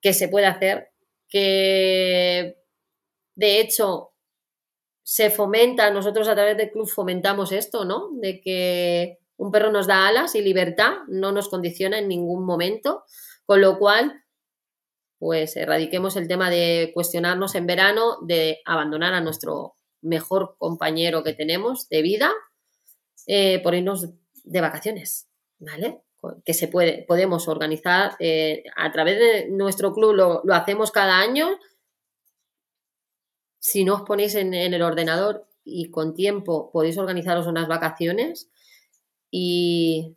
que 0.00 0.12
se 0.12 0.28
puede 0.28 0.46
hacer, 0.46 0.90
que 1.28 2.56
de 3.34 3.60
hecho 3.60 4.11
se 5.02 5.30
fomenta, 5.30 5.90
nosotros 5.90 6.28
a 6.28 6.34
través 6.34 6.56
del 6.56 6.70
club 6.70 6.88
fomentamos 6.88 7.52
esto, 7.52 7.84
¿no? 7.84 8.10
De 8.14 8.40
que 8.40 9.18
un 9.36 9.50
perro 9.50 9.70
nos 9.72 9.86
da 9.86 10.06
alas 10.06 10.34
y 10.34 10.42
libertad, 10.42 10.92
no 11.08 11.32
nos 11.32 11.48
condiciona 11.48 11.98
en 11.98 12.08
ningún 12.08 12.44
momento, 12.44 13.04
con 13.44 13.60
lo 13.60 13.78
cual 13.78 14.22
pues 15.18 15.56
erradiquemos 15.56 16.16
el 16.16 16.26
tema 16.26 16.50
de 16.50 16.90
cuestionarnos 16.94 17.54
en 17.54 17.64
verano, 17.64 18.18
de 18.22 18.60
abandonar 18.64 19.14
a 19.14 19.20
nuestro 19.20 19.74
mejor 20.00 20.56
compañero 20.58 21.22
que 21.22 21.32
tenemos 21.32 21.88
de 21.88 22.02
vida 22.02 22.32
eh, 23.28 23.60
por 23.62 23.76
irnos 23.76 24.08
de 24.42 24.60
vacaciones, 24.60 25.28
¿vale? 25.60 26.02
Que 26.44 26.54
se 26.54 26.66
puede, 26.66 27.04
podemos 27.06 27.46
organizar 27.46 28.16
eh, 28.18 28.64
a 28.76 28.90
través 28.90 29.18
de 29.18 29.48
nuestro 29.48 29.92
club, 29.92 30.12
lo, 30.12 30.54
hacemos 30.54 30.90
cada 30.90 31.20
año. 31.20 31.56
Si 33.62 33.84
no 33.84 33.94
os 33.94 34.02
ponéis 34.02 34.34
en, 34.34 34.54
el 34.54 34.82
ordenador 34.82 35.46
y 35.64 35.88
con 35.92 36.14
tiempo 36.14 36.72
podéis 36.72 36.98
organizaros 36.98 37.46
unas 37.46 37.68
vacaciones 37.68 38.50
y 39.30 40.16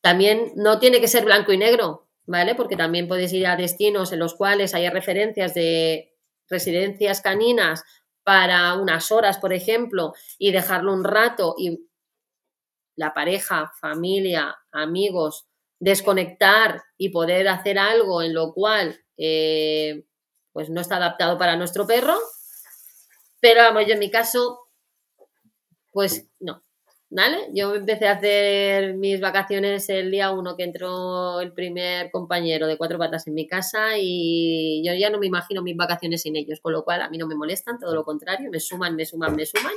también 0.00 0.52
no 0.54 0.78
tiene 0.78 1.00
que 1.00 1.08
ser 1.08 1.24
blanco 1.24 1.52
y 1.52 1.58
negro, 1.58 2.06
¿vale? 2.26 2.54
Porque 2.54 2.76
también 2.76 3.08
podéis 3.08 3.32
ir 3.32 3.48
a 3.48 3.56
destinos 3.56 4.12
en 4.12 4.20
los 4.20 4.34
cuales 4.34 4.72
haya 4.72 4.90
referencias 4.90 5.52
de 5.52 6.14
residencias 6.48 7.20
caninas 7.22 7.82
para 8.22 8.74
unas 8.74 9.10
horas, 9.10 9.38
por 9.38 9.52
ejemplo, 9.52 10.12
y 10.38 10.52
dejarlo 10.52 10.92
un 10.92 11.02
rato 11.02 11.56
y 11.58 11.88
la 12.94 13.14
pareja, 13.14 13.72
familia, 13.80 14.56
amigos, 14.70 15.48
desconectar 15.80 16.84
y 16.96 17.08
poder 17.08 17.48
hacer 17.48 17.80
algo 17.80 18.22
en 18.22 18.32
lo 18.32 18.52
cual 18.52 19.04
eh, 19.16 20.04
pues 20.52 20.70
no 20.70 20.80
está 20.80 20.98
adaptado 20.98 21.36
para 21.36 21.56
nuestro 21.56 21.84
perro. 21.84 22.16
Pero 23.44 23.60
vamos, 23.60 23.84
yo 23.86 23.92
en 23.92 23.98
mi 23.98 24.10
caso, 24.10 24.70
pues 25.92 26.26
no, 26.40 26.64
¿vale? 27.10 27.50
Yo 27.52 27.74
empecé 27.74 28.08
a 28.08 28.12
hacer 28.12 28.94
mis 28.94 29.20
vacaciones 29.20 29.86
el 29.90 30.10
día 30.10 30.30
uno 30.30 30.56
que 30.56 30.62
entró 30.64 31.42
el 31.42 31.52
primer 31.52 32.10
compañero 32.10 32.66
de 32.66 32.78
cuatro 32.78 32.96
patas 32.98 33.26
en 33.26 33.34
mi 33.34 33.46
casa 33.46 33.98
y 33.98 34.82
yo 34.82 34.94
ya 34.94 35.10
no 35.10 35.18
me 35.18 35.26
imagino 35.26 35.60
mis 35.60 35.76
vacaciones 35.76 36.22
sin 36.22 36.36
ellos, 36.36 36.60
con 36.62 36.72
lo 36.72 36.84
cual 36.84 37.02
a 37.02 37.10
mí 37.10 37.18
no 37.18 37.26
me 37.26 37.34
molestan, 37.34 37.78
todo 37.78 37.94
lo 37.94 38.02
contrario, 38.02 38.48
me 38.50 38.60
suman, 38.60 38.96
me 38.96 39.04
suman, 39.04 39.36
me 39.36 39.44
suman. 39.44 39.74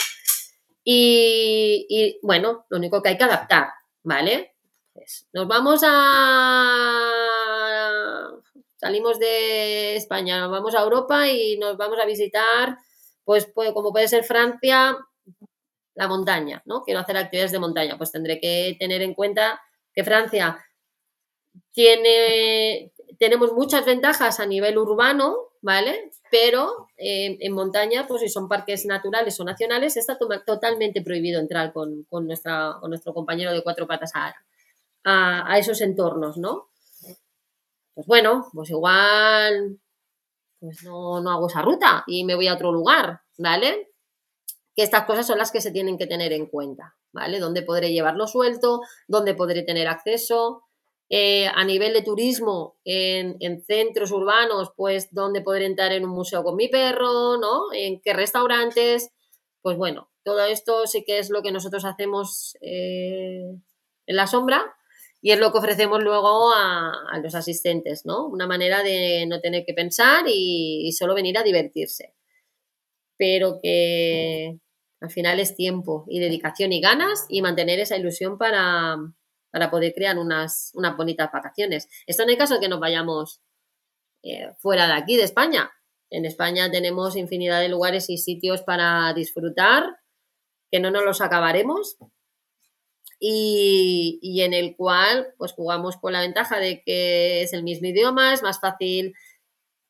Y, 0.85 2.19
bueno, 2.23 2.65
lo 2.69 2.77
único 2.77 3.01
que 3.01 3.09
hay 3.09 3.17
que 3.17 3.25
adaptar, 3.25 3.67
¿vale? 4.01 4.55
Pues 4.93 5.27
nos 5.33 5.45
vamos 5.45 5.81
a... 5.85 7.11
Salimos 8.77 9.19
de 9.19 9.97
España, 9.97 10.39
nos 10.39 10.51
vamos 10.51 10.73
a 10.73 10.83
Europa 10.83 11.27
y 11.27 11.57
nos 11.57 11.75
vamos 11.75 11.99
a 11.99 12.05
visitar, 12.05 12.77
pues, 13.27 13.45
pues 13.53 13.73
como 13.73 13.91
puede 13.91 14.07
ser 14.07 14.23
Francia, 14.23 14.97
la 15.95 16.07
montaña, 16.07 16.61
¿no? 16.63 16.83
Quiero 16.83 17.01
hacer 17.01 17.17
actividades 17.17 17.51
de 17.51 17.59
montaña, 17.59 17.97
pues 17.97 18.13
tendré 18.13 18.39
que 18.39 18.77
tener 18.79 19.01
en 19.01 19.13
cuenta 19.13 19.61
que 19.93 20.05
Francia 20.05 20.65
tiene, 21.73 22.93
tenemos 23.19 23.51
muchas 23.51 23.85
ventajas 23.85 24.39
a 24.39 24.45
nivel 24.45 24.77
urbano, 24.77 25.49
¿vale? 25.59 26.09
Pero 26.31 26.87
eh, 26.95 27.37
en 27.41 27.51
montaña, 27.51 28.07
pues 28.07 28.21
si 28.21 28.29
son 28.29 28.47
parques 28.47 28.85
naturales 28.85 29.37
o 29.41 29.43
nacionales, 29.43 29.97
está 29.97 30.17
totalmente 30.45 31.01
prohibido 31.01 31.41
entrar 31.41 31.73
con, 31.73 32.05
nuestra, 32.09 32.77
con 32.79 32.91
nuestro 32.91 33.13
compañero 33.13 33.51
de 33.51 33.61
cuatro 33.61 33.87
patas 33.87 34.11
a, 34.15 34.33
a, 35.03 35.59
esos 35.59 35.81
entornos, 35.81 36.37
¿no? 36.37 36.69
Pues 37.93 38.07
bueno, 38.07 38.47
pues 38.53 38.69
igual 38.69 39.79
pues 40.59 40.83
no, 40.83 41.21
no 41.21 41.31
hago 41.31 41.47
esa 41.47 41.61
ruta 41.61 42.03
y 42.07 42.23
me 42.23 42.35
voy 42.35 42.47
a 42.47 42.53
otro 42.53 42.71
lugar, 42.71 43.21
¿vale? 43.37 43.87
que 44.77 44.83
estas 44.83 45.05
cosas 45.05 45.25
son 45.25 45.39
las 45.39 45.51
que 45.51 45.59
se 45.59 45.71
tienen 45.71 45.97
que 45.97 46.05
tener 46.05 46.31
en 46.33 46.45
cuenta, 46.45 46.95
¿vale? 47.11 47.39
Dónde 47.39 47.63
podré 47.63 47.91
llevarlo 47.91 48.27
suelto, 48.27 48.81
dónde 49.07 49.33
podré 49.33 49.63
tener 49.63 49.87
acceso. 49.87 50.65
Eh, 51.09 51.47
a 51.47 51.63
nivel 51.63 51.93
de 51.93 52.03
turismo, 52.03 52.77
en, 52.85 53.63
centros 53.65 54.11
urbanos, 54.11 54.71
pues 54.77 55.07
dónde 55.11 55.41
podré 55.41 55.65
entrar 55.65 55.93
en 55.93 56.05
un 56.05 56.11
museo 56.11 56.43
con 56.43 56.55
mi 56.55 56.67
perro, 56.67 57.37
¿no? 57.37 57.73
En 57.73 57.99
qué 58.01 58.13
restaurantes. 58.13 59.09
Pues 59.63 59.77
bueno, 59.77 60.11
todo 60.23 60.45
esto 60.45 60.85
sí 60.85 61.03
que 61.03 61.17
es 61.17 61.31
lo 61.31 61.41
que 61.41 61.51
nosotros 61.51 61.83
hacemos 61.83 62.55
eh, 62.61 63.49
en 64.05 64.15
la 64.15 64.27
sombra 64.27 64.75
y 65.21 65.31
es 65.31 65.39
lo 65.39 65.51
que 65.51 65.57
ofrecemos 65.57 66.03
luego 66.03 66.51
a, 66.53 66.93
los 67.21 67.35
asistentes, 67.35 68.05
¿no? 68.05 68.27
Una 68.27 68.47
manera 68.47 68.83
de 68.83 69.25
no 69.27 69.41
tener 69.41 69.65
que 69.65 69.73
pensar 69.73 70.25
y 70.27 70.91
solo 70.97 71.15
venir 71.15 71.37
a 71.37 71.43
divertirse. 71.43 72.13
Pero 73.17 73.59
que, 73.61 74.59
al 74.99 75.11
final 75.11 75.39
es 75.39 75.55
tiempo 75.55 76.05
y 76.07 76.19
dedicación 76.19 76.73
y 76.73 76.81
ganas 76.81 77.25
y 77.29 77.41
mantener 77.41 77.79
esa 77.79 77.97
ilusión 77.97 78.37
para, 78.37 78.97
poder 79.71 79.93
crear 79.93 80.17
unas, 80.17 80.71
unas 80.75 80.95
bonitas 80.97 81.31
vacaciones. 81.31 81.87
Esto 82.05 82.23
en 82.23 82.29
el 82.29 82.37
caso 82.37 82.55
de 82.55 82.59
que 82.59 82.69
nos 82.69 82.79
vayamos 82.79 83.41
eh, 84.23 84.53
fuera 84.59 84.87
de 84.87 84.93
aquí, 84.93 85.17
de 85.17 85.23
España. 85.23 85.71
En 86.09 86.25
España 86.25 86.71
tenemos 86.71 87.15
infinidad 87.15 87.59
de 87.59 87.69
lugares 87.69 88.09
y 88.09 88.17
sitios 88.17 88.61
para 88.61 89.13
disfrutar, 89.13 89.83
que 90.71 90.79
no 90.79 90.91
nos 90.91 91.03
los 91.03 91.21
acabaremos. 91.21 91.97
Y, 93.19 94.41
en 94.41 94.53
el 94.53 94.75
cual 94.75 95.33
pues 95.37 95.53
jugamos 95.53 95.97
con 95.97 96.13
la 96.13 96.21
ventaja 96.21 96.59
de 96.59 96.83
que 96.83 97.41
es 97.41 97.53
el 97.53 97.63
mismo 97.63 97.87
idioma, 97.87 98.33
es 98.33 98.43
más 98.43 98.59
fácil 98.59 99.13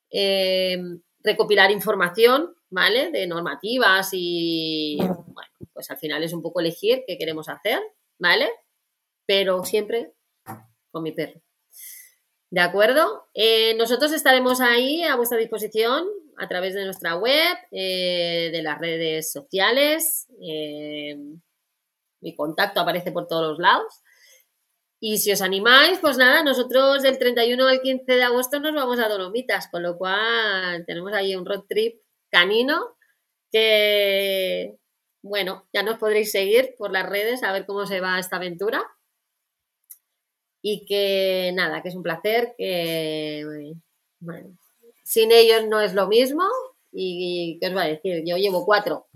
eh, 0.10 0.78
recopilar 1.24 1.72
información 1.72 2.58
¿vale? 2.70 3.12
De 3.12 3.28
normativas 3.28 4.10
y, 4.14 4.98
bueno, 4.98 5.50
pues 5.74 5.90
al 5.90 5.98
final 5.98 6.24
es 6.24 6.34
un 6.34 6.42
poco 6.42 6.60
elegir 6.60 7.04
qué 7.08 7.18
queremos 7.18 7.50
hacer, 7.50 7.80
¿vale? 8.20 8.50
Pero 9.26 9.64
siempre 9.64 10.14
con 10.92 11.04
mi 11.04 11.12
perro. 11.12 11.42
¿De 12.50 12.62
acuerdo? 12.62 13.28
Eh, 13.34 13.76
nosotros 13.76 14.14
estaremos 14.14 14.62
ahí 14.62 15.04
a 15.04 15.16
vuestra 15.16 15.38
disposición 15.38 16.08
a 16.38 16.48
través 16.48 16.74
de 16.76 16.86
nuestra 16.86 17.16
web, 17.16 17.58
eh, 17.72 18.50
de 18.54 18.62
las 18.62 18.80
redes 18.80 19.32
sociales. 19.32 20.28
Mi 22.22 22.36
contacto 22.36 22.80
aparece 22.80 23.12
por 23.12 23.28
todos 23.28 23.52
los 23.52 23.60
lados. 23.60 24.02
Y 25.00 25.20
si 25.20 25.32
os 25.32 25.42
animáis, 25.42 26.00
pues 26.00 26.18
nada, 26.18 26.44
nosotros 26.44 27.04
del 27.04 27.20
31 27.20 27.68
al 27.68 27.82
15 27.82 28.12
de 28.12 28.24
agosto 28.24 28.60
nos 28.60 28.74
vamos 28.74 29.00
a 29.00 29.08
Dolomitas, 29.08 29.68
con 29.70 29.84
lo 29.84 29.98
cual 29.98 30.86
tenemos 30.88 31.14
ahí 31.14 31.36
un 31.36 31.46
road 31.46 31.66
trip 31.70 32.02
canino 32.32 32.98
que, 33.52 34.78
bueno, 35.22 35.68
ya 35.72 35.84
nos 35.84 36.00
podréis 36.00 36.32
seguir 36.32 36.74
por 36.78 36.92
las 36.92 37.08
redes 37.08 37.44
a 37.44 37.52
ver 37.52 37.66
cómo 37.66 37.86
se 37.86 38.02
va 38.02 38.20
esta 38.20 38.38
aventura. 38.38 38.84
Y 40.64 40.86
que 40.86 41.52
nada, 41.54 41.82
que 41.84 41.90
es 41.90 41.96
un 41.96 42.04
placer, 42.04 42.56
que, 42.58 43.74
bueno, 44.20 44.58
sin 45.04 45.32
ellos 45.32 45.68
no 45.68 45.80
es 45.80 45.94
lo 45.94 46.08
mismo. 46.08 46.44
Y, 46.92 47.60
qué 47.62 47.68
os 47.68 47.76
va 47.76 47.84
a 47.84 47.88
decir, 47.88 48.24
yo 48.26 48.38
llevo 48.38 48.66
cuatro 48.66 49.08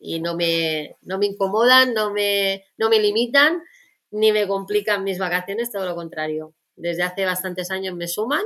y 0.00 0.20
no 0.20 0.34
me, 0.34 0.96
no 1.02 1.18
me 1.18 1.26
incomodan, 1.26 1.92
no 1.94 2.10
me, 2.10 2.64
no 2.78 2.88
me 2.88 2.98
limitan, 2.98 3.62
ni 4.10 4.32
me 4.32 4.48
complican 4.48 5.04
mis 5.04 5.18
vacaciones, 5.18 5.70
todo 5.70 5.84
lo 5.86 5.94
contrario. 5.94 6.54
Desde 6.74 7.02
hace 7.02 7.26
bastantes 7.26 7.70
años 7.70 7.94
me 7.94 8.08
suman 8.08 8.42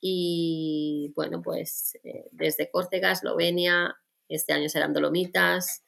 y 0.00 1.12
bueno, 1.16 1.42
pues 1.42 1.98
eh, 2.04 2.26
desde 2.30 2.70
Córcega, 2.70 3.12
Eslovenia, 3.12 3.96
este 4.28 4.52
año 4.52 4.68
serán 4.68 4.92
Dolomitas, 4.92 5.82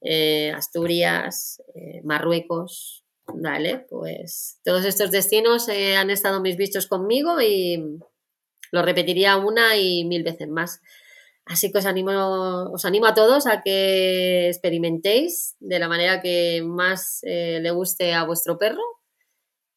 eh, 0.00 0.50
Asturias, 0.52 1.62
eh, 1.74 2.00
Marruecos, 2.02 3.04
Vale, 3.30 3.80
pues 3.90 4.58
todos 4.64 4.86
estos 4.86 5.10
destinos 5.10 5.68
han 5.68 6.08
estado 6.08 6.40
mis 6.40 6.56
bichos 6.56 6.86
conmigo 6.86 7.42
y 7.42 8.00
lo 8.72 8.82
repetiría 8.82 9.36
una 9.36 9.76
y 9.76 10.06
mil 10.06 10.22
veces 10.22 10.48
más. 10.48 10.80
Así 11.48 11.72
que 11.72 11.78
os 11.78 11.86
animo, 11.86 12.12
os 12.76 12.84
animo 12.84 13.06
a 13.06 13.14
todos 13.14 13.46
a 13.46 13.62
que 13.62 14.48
experimentéis 14.48 15.56
de 15.60 15.78
la 15.78 15.88
manera 15.88 16.20
que 16.20 16.62
más 16.62 17.20
eh, 17.22 17.58
le 17.62 17.70
guste 17.70 18.12
a 18.12 18.24
vuestro 18.24 18.58
perro 18.58 18.82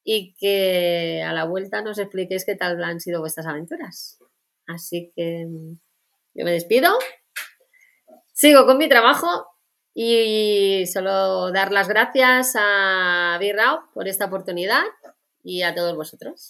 y 0.04 0.36
que 0.36 1.24
a 1.24 1.32
la 1.32 1.46
vuelta 1.46 1.82
nos 1.82 1.98
expliquéis 1.98 2.44
qué 2.44 2.56
tal 2.56 2.84
han 2.84 3.00
sido 3.00 3.22
vuestras 3.22 3.48
aventuras. 3.48 4.20
Así 4.68 5.14
que 5.16 5.48
yo 6.34 6.46
me 6.46 6.52
despido, 6.52 6.92
sigo 8.34 8.66
con 8.66 8.78
mi 8.78 8.90
trabajo 8.90 9.48
y 9.94 10.86
solo 10.92 11.52
dar 11.52 11.72
las 11.72 11.88
gracias 11.88 12.54
a 12.58 13.38
Birrao 13.40 13.90
por 13.94 14.10
esta 14.10 14.26
oportunidad 14.26 14.84
y 15.42 15.62
a 15.62 15.74
todos 15.74 15.96
vosotros. 15.96 16.50